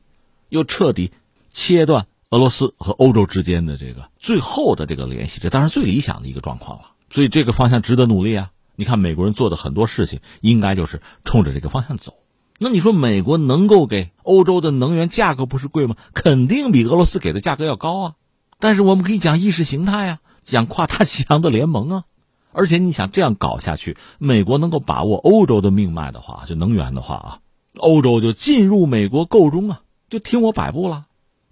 [0.51, 1.11] 又彻底
[1.51, 6.91] 切断俄罗斯和欧洲之间的这个最后的这个联系，这当然最理想的一个状况了。
[7.09, 8.51] 所以这个方向值得努力啊！
[8.75, 12.13] 你看美国人做的很多事情，应该就是冲着这个方向走。
[12.57, 15.95] 那你说美国能够给欧洲的能源价格不是贵吗？
[16.13, 18.13] 肯定比俄罗斯给的价格要高啊！
[18.59, 22.03] 但是我们可以讲意识形态啊，讲跨大西洋的联盟啊，
[22.51, 27.39] 而且你想这样搞下去，美国能够把握欧洲的命脉的话，就能源的话啊，
[27.77, 29.81] 欧洲就进入美国购中啊，
[30.11, 31.05] 就听我摆布了，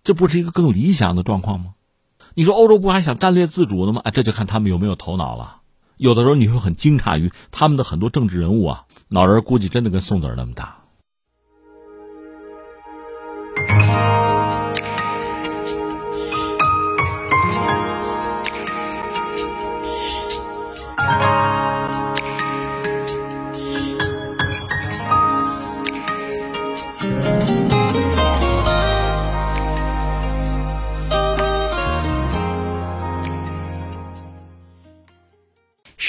[0.03, 1.75] 这不是一个更理想的状况吗？
[2.33, 4.01] 你说欧洲不还想战略自主的吗？
[4.03, 5.61] 哎，这就看他们有没有头脑了。
[5.95, 10.75] 有的时候你会很惊诧于他们的很多政治人物啊，脑仁估计真的跟宋子儿那么大。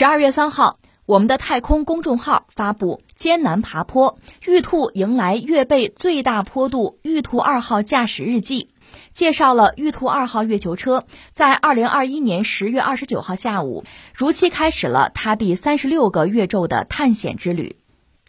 [0.00, 0.78] 十二月三号。
[1.04, 8.70] 我们的太空公众号发布《艰难爬坡：玉兔迎来月背最大坡度玉兔二号驾驶日记》，
[9.12, 13.84] 介绍了玉兔二号月球车在二零二一年十月二十九号下午
[14.14, 17.76] 如期开始了它第三十六个月昼的探险之旅。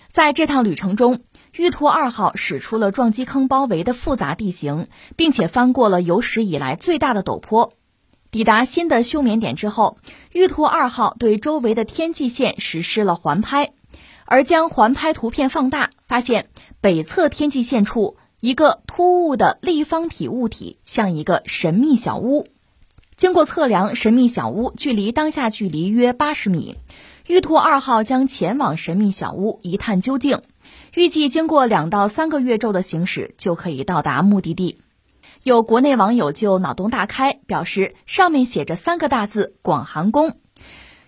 [0.09, 1.21] 在这趟旅程中，
[1.55, 7.71] 玉兔二号驶出了撞击坑包围的复杂地形，并且翻过了有史以来最大的陡坡。
[8.31, 9.97] 抵达新的休眠点之后，
[10.31, 13.73] 玉兔二号对周围的天际线实施了环拍，
[14.23, 16.47] 而将环拍图片放大，发现
[16.79, 22.47] 北侧天际线处一个突兀的立方体物体像一个神秘小屋。
[23.17, 26.77] 经过测量，神秘小屋距离当下距离约八十米。
[27.27, 30.41] 玉兔二号将前往神秘小屋一探究竟，
[30.95, 34.79] 预计经过两到三个月昼的行驶就可以到达目的地。
[35.43, 40.37] 有国内网友就脑洞大开，表示上面写着三个大字“广寒宫”。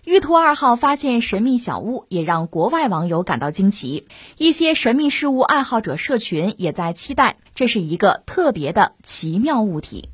[0.04, 4.08] 玉兔二号发现神秘小屋，也让国外网友感到惊奇。
[4.36, 10.08] 一些神秘事物爱好者社群也在期待，这是一个特别的奇妙物体。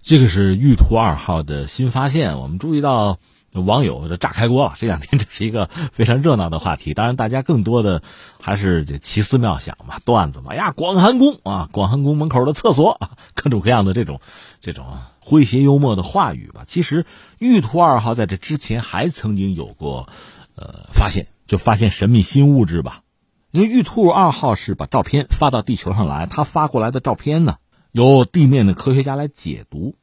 [0.00, 3.18] 这个是玉兔二号的新发现，我们注意到。
[3.52, 6.94] 网友这炸开锅了，这两天这是一个非常热闹的话题。
[6.94, 8.02] 当然，大家更多的
[8.40, 10.52] 还是这奇思妙想嘛，段子嘛。
[10.52, 14.20] 哎呀，广寒宫啊，广寒宫门口的厕所啊，各种各样的这种
[14.60, 14.86] 这种
[15.24, 16.62] 诙谐幽默的话语吧。
[16.66, 17.06] 其实，
[17.38, 20.08] 玉兔二号在这之前还曾经有过
[20.54, 23.02] 呃发现，就发现神秘新物质吧。
[23.50, 27.56] 因为玉兔二号是把照片发到地球上来，他发过来的照片呢，
[27.90, 29.96] 由地面的科学家来解读。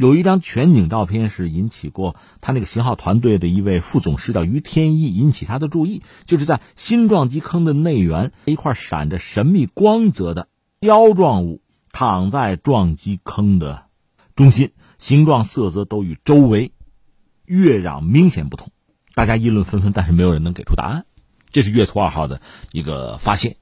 [0.00, 10.48] 有一张全景照片是引起过他那个型号团队的一位副总师叫于天一引起他的注意，就是在新撞击坑的内缘一块闪着神秘光泽的
[10.80, 11.60] 胶状物
[11.92, 13.88] 躺在撞击坑的
[14.34, 16.72] 中心，形状色泽都与周围
[17.44, 18.70] 月壤明显不同，
[19.14, 21.04] 大家议论纷纷，但是没有人能给出答案。
[21.52, 22.40] 这是月兔二号的
[22.72, 23.56] 一个发现，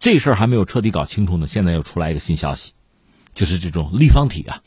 [0.00, 1.46] 这事儿还没有彻底搞清楚呢。
[1.46, 2.72] 现在又出来一个新消息，
[3.32, 4.60] 就是这种立方体啊。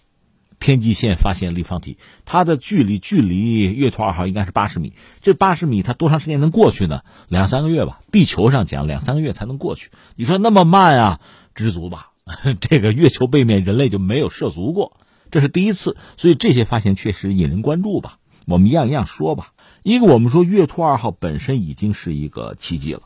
[0.59, 4.93] 天际线发现立方体，它的距离距离月兔二号应该是八十米。
[5.21, 7.01] 这八十米它多长时间能过去呢？
[7.27, 8.01] 两三个月吧。
[8.11, 9.89] 地球上讲两三个月才能过去。
[10.15, 11.19] 你说那么慢啊？
[11.55, 12.11] 知足吧。
[12.59, 14.97] 这个月球背面人类就没有涉足过，
[15.31, 15.97] 这是第一次。
[16.17, 18.19] 所以这些发现确实引人关注吧。
[18.45, 19.53] 我们一样一样说吧。
[19.81, 23.03] 一个我们说月兔二号本身已经是一个奇迹了，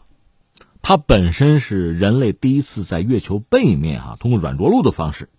[0.82, 5.30] 它本身是人类第一次在月球背面啊通过软着陆的方式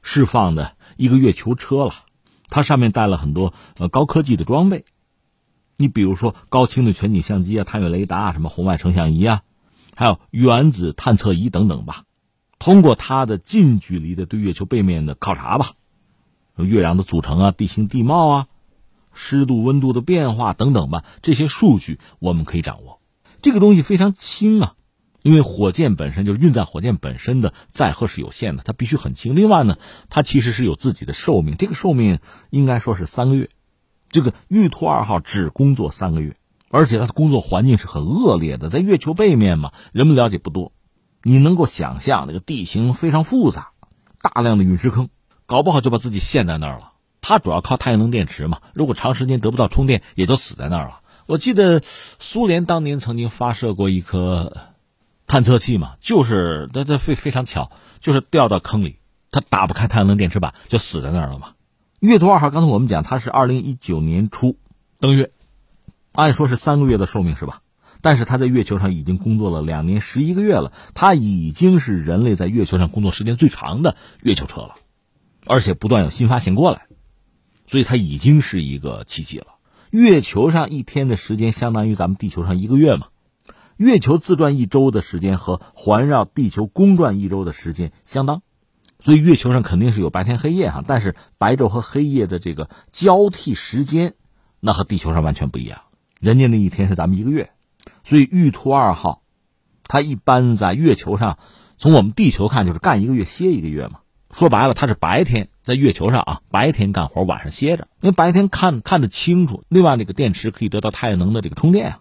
[0.00, 0.74] 释放的。
[0.96, 1.94] 一个月球车了，
[2.48, 4.84] 它上面带了很多呃高科技的装备，
[5.76, 9.42] 你比如说高清的全景相机啊、探月雷达啊、什么红外成像仪啊，
[9.94, 12.04] 还有原子探测仪等等吧。
[12.58, 15.72] 通过它的近距离的对月球背面的考察吧，
[16.56, 18.46] 月壤的组成啊、地形地貌啊、
[19.12, 23.00] 湿度温度的变化等等吧，这些数据我们可以掌握。
[23.40, 24.74] 这个东西非常轻啊。
[25.22, 29.36] 因为火箭本身就是运载火箭本身的载荷是有限的，它必须很轻。
[29.36, 29.78] 另外呢，
[30.10, 32.18] 它其实是有自己的寿命，这个寿命
[32.50, 33.48] 应该说是三个月。
[34.10, 36.36] 这个玉兔二号只工作三个月，
[36.68, 40.72] 而且它的工作环境是很恶劣的，在月球背面嘛，人们了解不多。
[41.22, 43.70] 你能够想象那个地形非常复杂，
[44.20, 45.08] 大量的陨石坑，
[45.46, 46.92] 搞不好就把自己陷在那儿了。
[47.20, 51.00] 它主要靠太阳能电池嘛，如果长时间得不到充电，也就死在那儿了。
[51.26, 51.80] 我记得
[52.18, 54.71] 苏联当年曾经发射过一颗。
[55.26, 57.70] 探测器嘛，就是它它非非常巧，
[58.00, 58.96] 就是掉到坑里，
[59.30, 61.54] 它打不开太阳能电池板，就死在那儿了嘛。
[62.00, 64.56] 月兔二号，刚才我们讲，它是二零一九年初
[64.98, 65.30] 登月，
[66.12, 67.62] 按说是三个月的寿命是吧？
[68.00, 74.74] 但是它在月球上已经工作了两年十一个月了，它已经是人类在月球上工作时间最长的月球车了，
[75.46, 76.88] 而且不断有新发现过来，
[77.68, 79.46] 所以它已经是一个奇迹了。
[79.90, 83.06] 月球上一天的时间相当于咱们地球上一个月嘛。
[83.82, 88.42] 月球自转一周的时间和环绕地球公转一周的时间相当，
[89.00, 90.84] 所以月球上肯定是有白天黑夜哈。
[90.86, 94.14] 但是白昼和黑夜的这个交替时间，
[94.60, 95.80] 那和地球上完全不一样。
[96.20, 97.50] 人家那一天是咱们一个月，
[98.04, 99.22] 所以玉兔二号，
[99.88, 101.38] 它一般在月球上，
[101.76, 103.98] 从我们地球看就是干一个月歇一个月嘛。
[104.30, 109.64] 说白了，它是白天在月球上啊，白天干活，晚上歇着，因为白天看看得清楚。
[109.68, 112.00] 另外，这个电池可以得到太阳能的这个充电啊。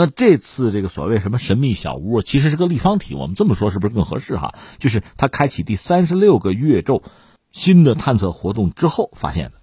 [0.00, 3.16] 那这次这个所谓什么神秘小屋，其实是个立方体。
[3.16, 4.54] 我们这么说是不是更合适哈？
[4.78, 7.02] 就是它开启第三十六个月昼
[7.50, 9.54] 新的探测活动之后发现的。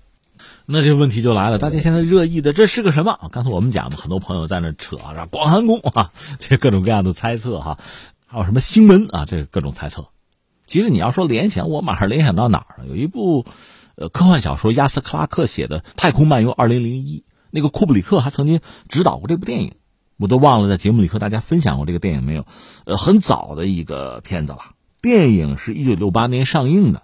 [0.65, 3.17] 那这问题就来了，大家现在热议的这是个什么？
[3.31, 7.79] 刚才我们讲的，很多朋友在那扯啊，广寒宫啊，这各种各样的猜测哈，
[8.27, 10.09] 还有什么星门啊，这各种猜测。
[10.67, 13.45] 其实你要说联想，我马上联想到哪儿了有一部
[13.95, 17.23] 呃科幻小说，亚瑟克拉克写的《太空漫游二零零一》。
[17.51, 18.59] 那个库布里克还曾经
[18.89, 19.75] 指导过这部电影，
[20.17, 22.45] 我都忘了在节目里和大家分享过这个电影没有？
[22.85, 24.59] 呃，很早的一个片子了。
[25.01, 27.03] 电影是一九六八年上映的，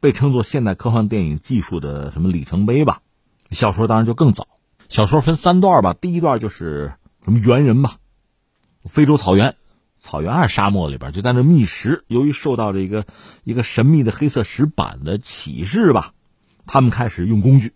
[0.00, 3.00] 被称作现代科幻电影技术的什么里程碑吧。
[3.50, 4.46] 小说当然就更早，
[4.88, 5.94] 小说分三段吧。
[5.94, 6.94] 第一段就是
[7.24, 7.96] 什么猿人吧，
[8.88, 9.54] 非洲草原。
[9.98, 12.04] 草原还是沙漠里边，就在那觅食。
[12.08, 13.06] 由于受到这个
[13.42, 16.12] 一个神秘的黑色石板的启示吧，
[16.66, 17.72] 他们开始用工具，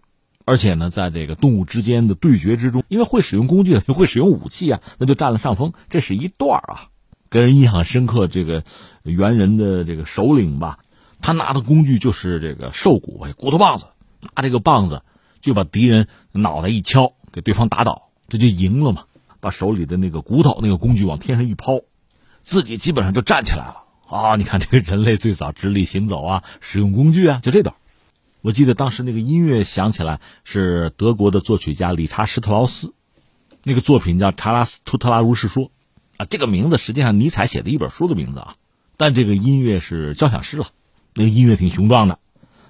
[0.49, 5.75] 而且呢，在这个动物之间的对决之中，因为会使用工具，就会使用武器啊，那就占了上风。
[5.91, 6.89] 这是一段啊，
[7.29, 8.29] 给人印象深刻。
[8.29, 8.65] 这个
[9.03, 10.79] 猿人的这个首领吧，
[11.21, 13.89] 他拿的工具就是这个兽骨骨头棒子，
[14.35, 15.03] 拿这个棒子
[15.43, 19.05] 就把敌人脑袋一敲，给对方打倒，这就赢了嘛。
[19.41, 21.81] 把手里的那个骨头那个工具往天上一抛。
[22.43, 24.37] 自己基本上就站起来了啊！
[24.37, 27.77] 你看这个人类最早直立行走啊，使用工具啊，就这段。
[28.41, 32.95] 我记得当时那个音乐响起来是德国的作曲家理查施特劳斯，
[33.65, 35.65] 那个作品叫《查拉斯图特拉如是说》
[36.17, 38.55] 啊，这个名字实际上尼采写的一本书的名字啊，
[38.97, 40.67] 但这个音乐是交响诗了。
[41.15, 42.21] 那个音乐挺雄壮的，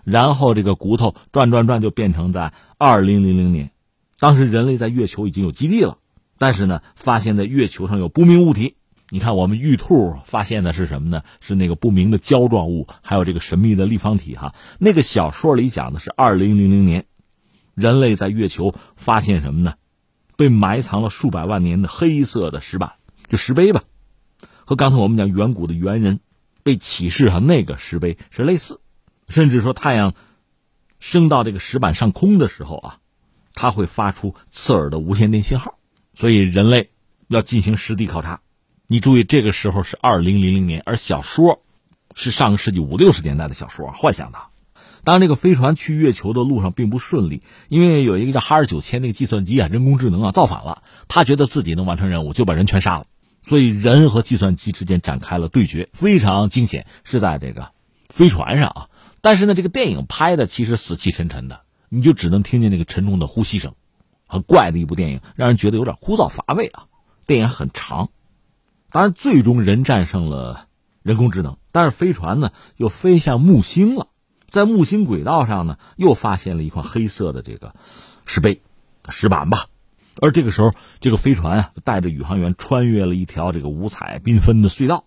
[0.05, 3.71] 然后这个骨头转转转就变成在二零零零年，
[4.19, 5.99] 当时人类在月球已经有基地了，
[6.39, 8.77] 但是呢，发现在月球上有不明物体。
[9.11, 11.23] 你看，我们玉兔发现的是什么呢？
[11.41, 14.37] 是那个不明的胶状物，还有这个神秘的立方体。
[14.37, 17.07] 哈，那个小说里讲的是二零零零年，
[17.75, 19.77] 人类在月球发现什么呢？
[20.37, 22.93] 被埋藏了数百万年的黑色的石板，
[23.29, 23.83] 就石碑吧，
[24.67, 26.21] 和刚才我们讲远古的猿人
[26.63, 28.81] 被启示哈那个石碑是类似，
[29.29, 30.13] 甚至说太阳
[30.99, 32.99] 升到这个石板上空的时候啊，
[33.55, 35.79] 它会发出刺耳的无线电信号，
[36.13, 36.91] 所以人类
[37.27, 38.43] 要进行实地考察。
[38.91, 41.61] 你注意，这个时候是二零零零年，而小说
[42.15, 44.39] 是上个世纪五六十年代的小说，幻想的。
[45.05, 50.83] 当然，这个飞船去月球的路上并不顺利，因为有一个叫哈尔九千那个计算机啊，人工智能啊造反了。
[51.07, 53.05] 他觉得自己能完成任务，就把人全杀了。
[53.43, 57.73] 所以人和计算机之间展开了对决，非常惊险，是在这个
[58.09, 58.89] 飞船上啊。
[59.21, 61.61] 但是呢，这个电影拍的其实死气沉沉的，
[61.91, 63.75] 你就只能听见那个沉重的呼吸声，
[64.27, 66.87] 很怪的一部电影，让人觉得有点枯燥乏味啊。
[67.27, 68.09] 电影很长。
[68.91, 70.67] 当然，最终人战胜了
[71.03, 74.09] 人工智能，但是飞船呢又飞向木星了，
[74.49, 77.75] 在木星轨道上呢又发现了一块黑色的这个
[78.25, 78.63] 石碑、
[79.11, 79.67] 石板吧。
[80.21, 85.05] 而这个时候，这个飞船啊带着宇航员穿越了一条这个五彩缤纷的隧道，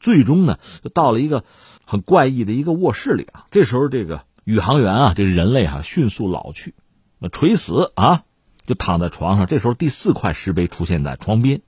[0.00, 1.44] 最终呢就到了一个
[1.86, 3.46] 很怪异的一个卧室里啊。
[3.52, 6.74] 这时候，这个宇航员啊，这人类哈迅速老去，
[7.18, 8.24] 那垂死啊，
[8.66, 9.46] 就躺在床上。
[9.46, 11.62] 这时候，第四块石碑出现在床边。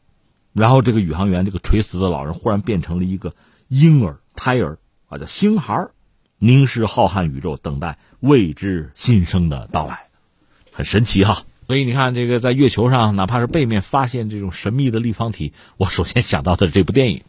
[0.52, 3.32] 然后这个宇航员，这个垂死的老人忽然变成了一个
[3.68, 4.78] 婴儿、胎儿
[5.08, 5.88] 啊，叫星孩
[6.38, 10.08] 凝视浩瀚宇宙，等待未知新生的到来，
[10.72, 11.44] 很神奇哈。
[11.66, 17.22] 所以你看，这个在月球上，哪怕是背面发现这种神秘的立方体，我首先想到的这部电影。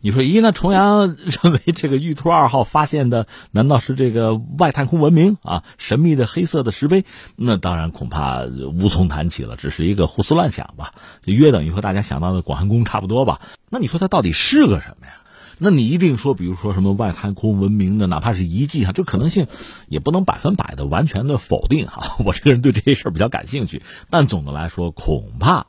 [0.00, 0.40] 你说，咦？
[0.40, 5.64] 那重阳认为这个玉兔二号发现的难道是这个外太空文明啊？
[5.76, 7.04] 神秘的黑色的石碑？
[7.34, 13.40] 那当然恐怕无从谈起了，只是一个胡思乱想吧，就约等于和大家想到的广寒宫差不多吧。
[13.70, 15.14] 那你说它到底是个什么呀？
[15.58, 19.48] 那你一定说，比如说什么外太空文明的，哪怕是遗迹哈，这可能性
[19.88, 22.16] 也不能百分百的完全的否定哈。
[22.24, 25.66] 我这个人对这些事儿比较感兴趣，但总的来说，恐怕。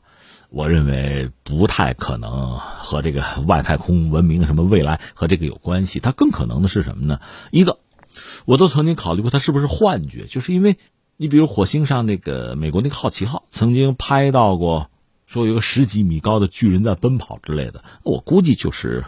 [0.50, 7.20] 我认为不太可能和这个外太空文明什么未来和这个有关系，它更可能的是什么呢？
[7.52, 7.78] 一个，
[8.46, 10.76] 我都曾经考虑过它是不是幻觉，就是因为
[11.16, 14.90] 你比如火星上那个美国那个好奇号曾经拍到过，
[15.24, 19.04] 说有个十几米高的巨人在奔跑之类的，我估计就是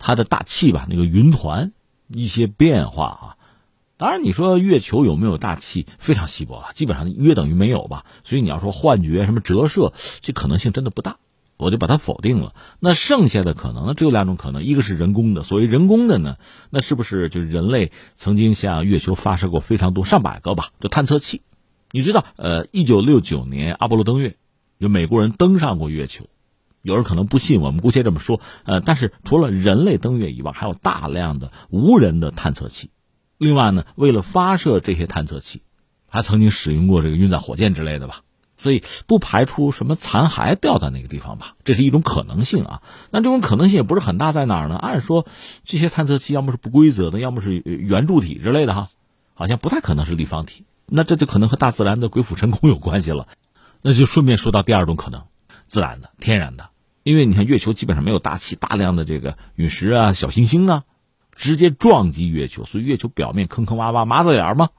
[0.00, 1.72] 它的大气吧，那个云团
[2.08, 3.36] 一些变化啊。
[4.04, 8.04] 当然，你说月球有没有大气，非常稀薄了，基本上约等于没有吧。
[8.22, 11.16] 所以你要说幻觉、什么折射，这可能性真的不大，
[11.56, 12.54] 我就把它否定了。
[12.80, 15.42] 那剩下的可能呢只有两种可能，一个是人工的。
[15.42, 16.36] 所谓人工的呢，
[16.68, 21.40] 那是不是就是人类曾经向月球发射过非常多、上百个吧，就探测器？
[21.90, 24.36] 你知道，呃，一九六九年阿波罗登月，
[24.76, 26.26] 有美国人登上过月球。
[26.82, 28.38] 有人可能不信，我们姑且这么说。
[28.64, 32.90] 呃，但是除了人类登月以外，还有大量的无人的探测器。
[33.44, 35.60] 另外呢，为了发射这些探测器，
[36.08, 38.22] 还曾经使用过这个运载火箭之类的吧，
[38.56, 42.80] 所以不排除什么残骸掉在那个地方吧，这是一种可能性啊。
[43.10, 44.76] 那这种可能性也不是很大，在哪儿呢？
[44.76, 45.26] 按说
[45.62, 48.88] 这些探测器要么是不规则的，要么是圆柱体之类的哈，
[49.34, 50.64] 好像不太可能是立方体。
[50.86, 53.28] 那这就可能和大自然的鬼斧神工有关系了。
[53.82, 55.24] 那就顺便说到第二种可能，
[55.66, 56.70] 自然的、天然的，
[57.02, 60.84] 因为你看月球基本上没有大气，大量的这个陨石啊、小行星啊。
[61.34, 64.70] 直接撞击月球，所以月球表面坑坑洼洼、麻子眼儿吗？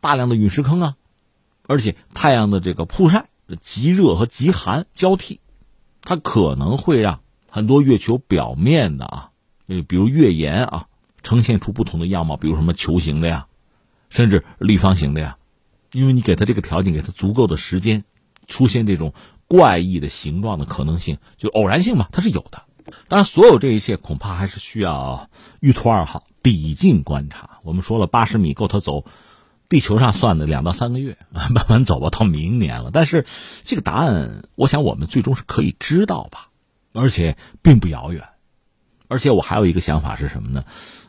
[0.00, 0.96] 大量的陨石坑啊，
[1.66, 3.26] 而且太阳的这个曝晒，
[3.60, 5.40] 极热和极寒交替，
[6.02, 9.30] 它可能会让很多月球表面的啊，
[9.88, 10.86] 比如月岩啊，
[11.22, 13.46] 呈现出不同的样貌，比如什么球形的呀，
[14.10, 15.38] 甚至立方形的呀，
[15.92, 18.04] 因为你给它这个条件，给它足够的时间，
[18.46, 19.14] 出现这种
[19.48, 22.62] 怪异的形状的可能性，就偶然性嘛，它是有的。
[23.08, 25.30] 当然，所有这一切恐怕还是需要
[25.60, 27.58] 玉兔二号抵近观察。
[27.62, 29.04] 我们说了，八十米够它走。
[29.66, 32.90] 地球上算的两到三个月， 慢慢走吧，到明年了。
[32.92, 33.24] 但是
[33.64, 36.50] 这个答案，我想我们最终是可以知道吧，
[36.92, 38.28] 而且并不遥远。
[39.08, 40.64] 而且我还有一个想法是什么呢？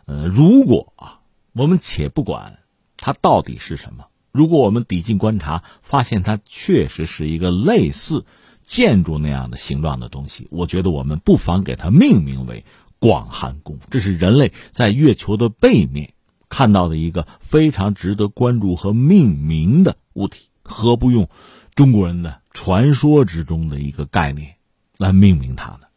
[0.05, 1.19] 呃，如果啊，
[1.51, 2.59] 我们且不管
[2.97, 8.26] 它到底是什么，如果我们抵近观察，发现它确实是一个类似
[8.66, 12.66] 建筑那样的形状的东西，我觉得我们不妨给它命名为
[12.99, 13.80] 广寒宫。
[13.89, 16.11] 这是人类在月球的背面。
[16.47, 21.28] 看到的一个非常值得关注和命名的物体，何不用
[21.74, 24.55] 中国人的传说之中的一个概念
[24.95, 25.88] 来命名它呢？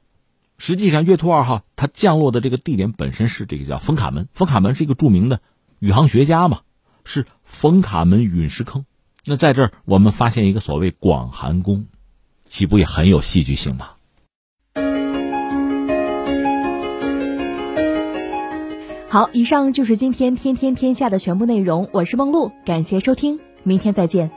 [0.57, 5.41] 实际上，月兔二号它降落的这个地点本身是这个叫冯卡门，冯卡门是一个著名的
[5.79, 6.63] 宇航学家嘛，
[7.05, 8.87] 是冯卡门陨石坑。
[9.25, 11.87] 那在这儿，我们发现一个所谓广寒宫，
[12.49, 13.91] 岂不也很有戏剧性吗？
[19.11, 21.89] 好，以上就是今天天天天下的全部内容。
[21.93, 24.31] 我是梦露，感谢收听，明天再见。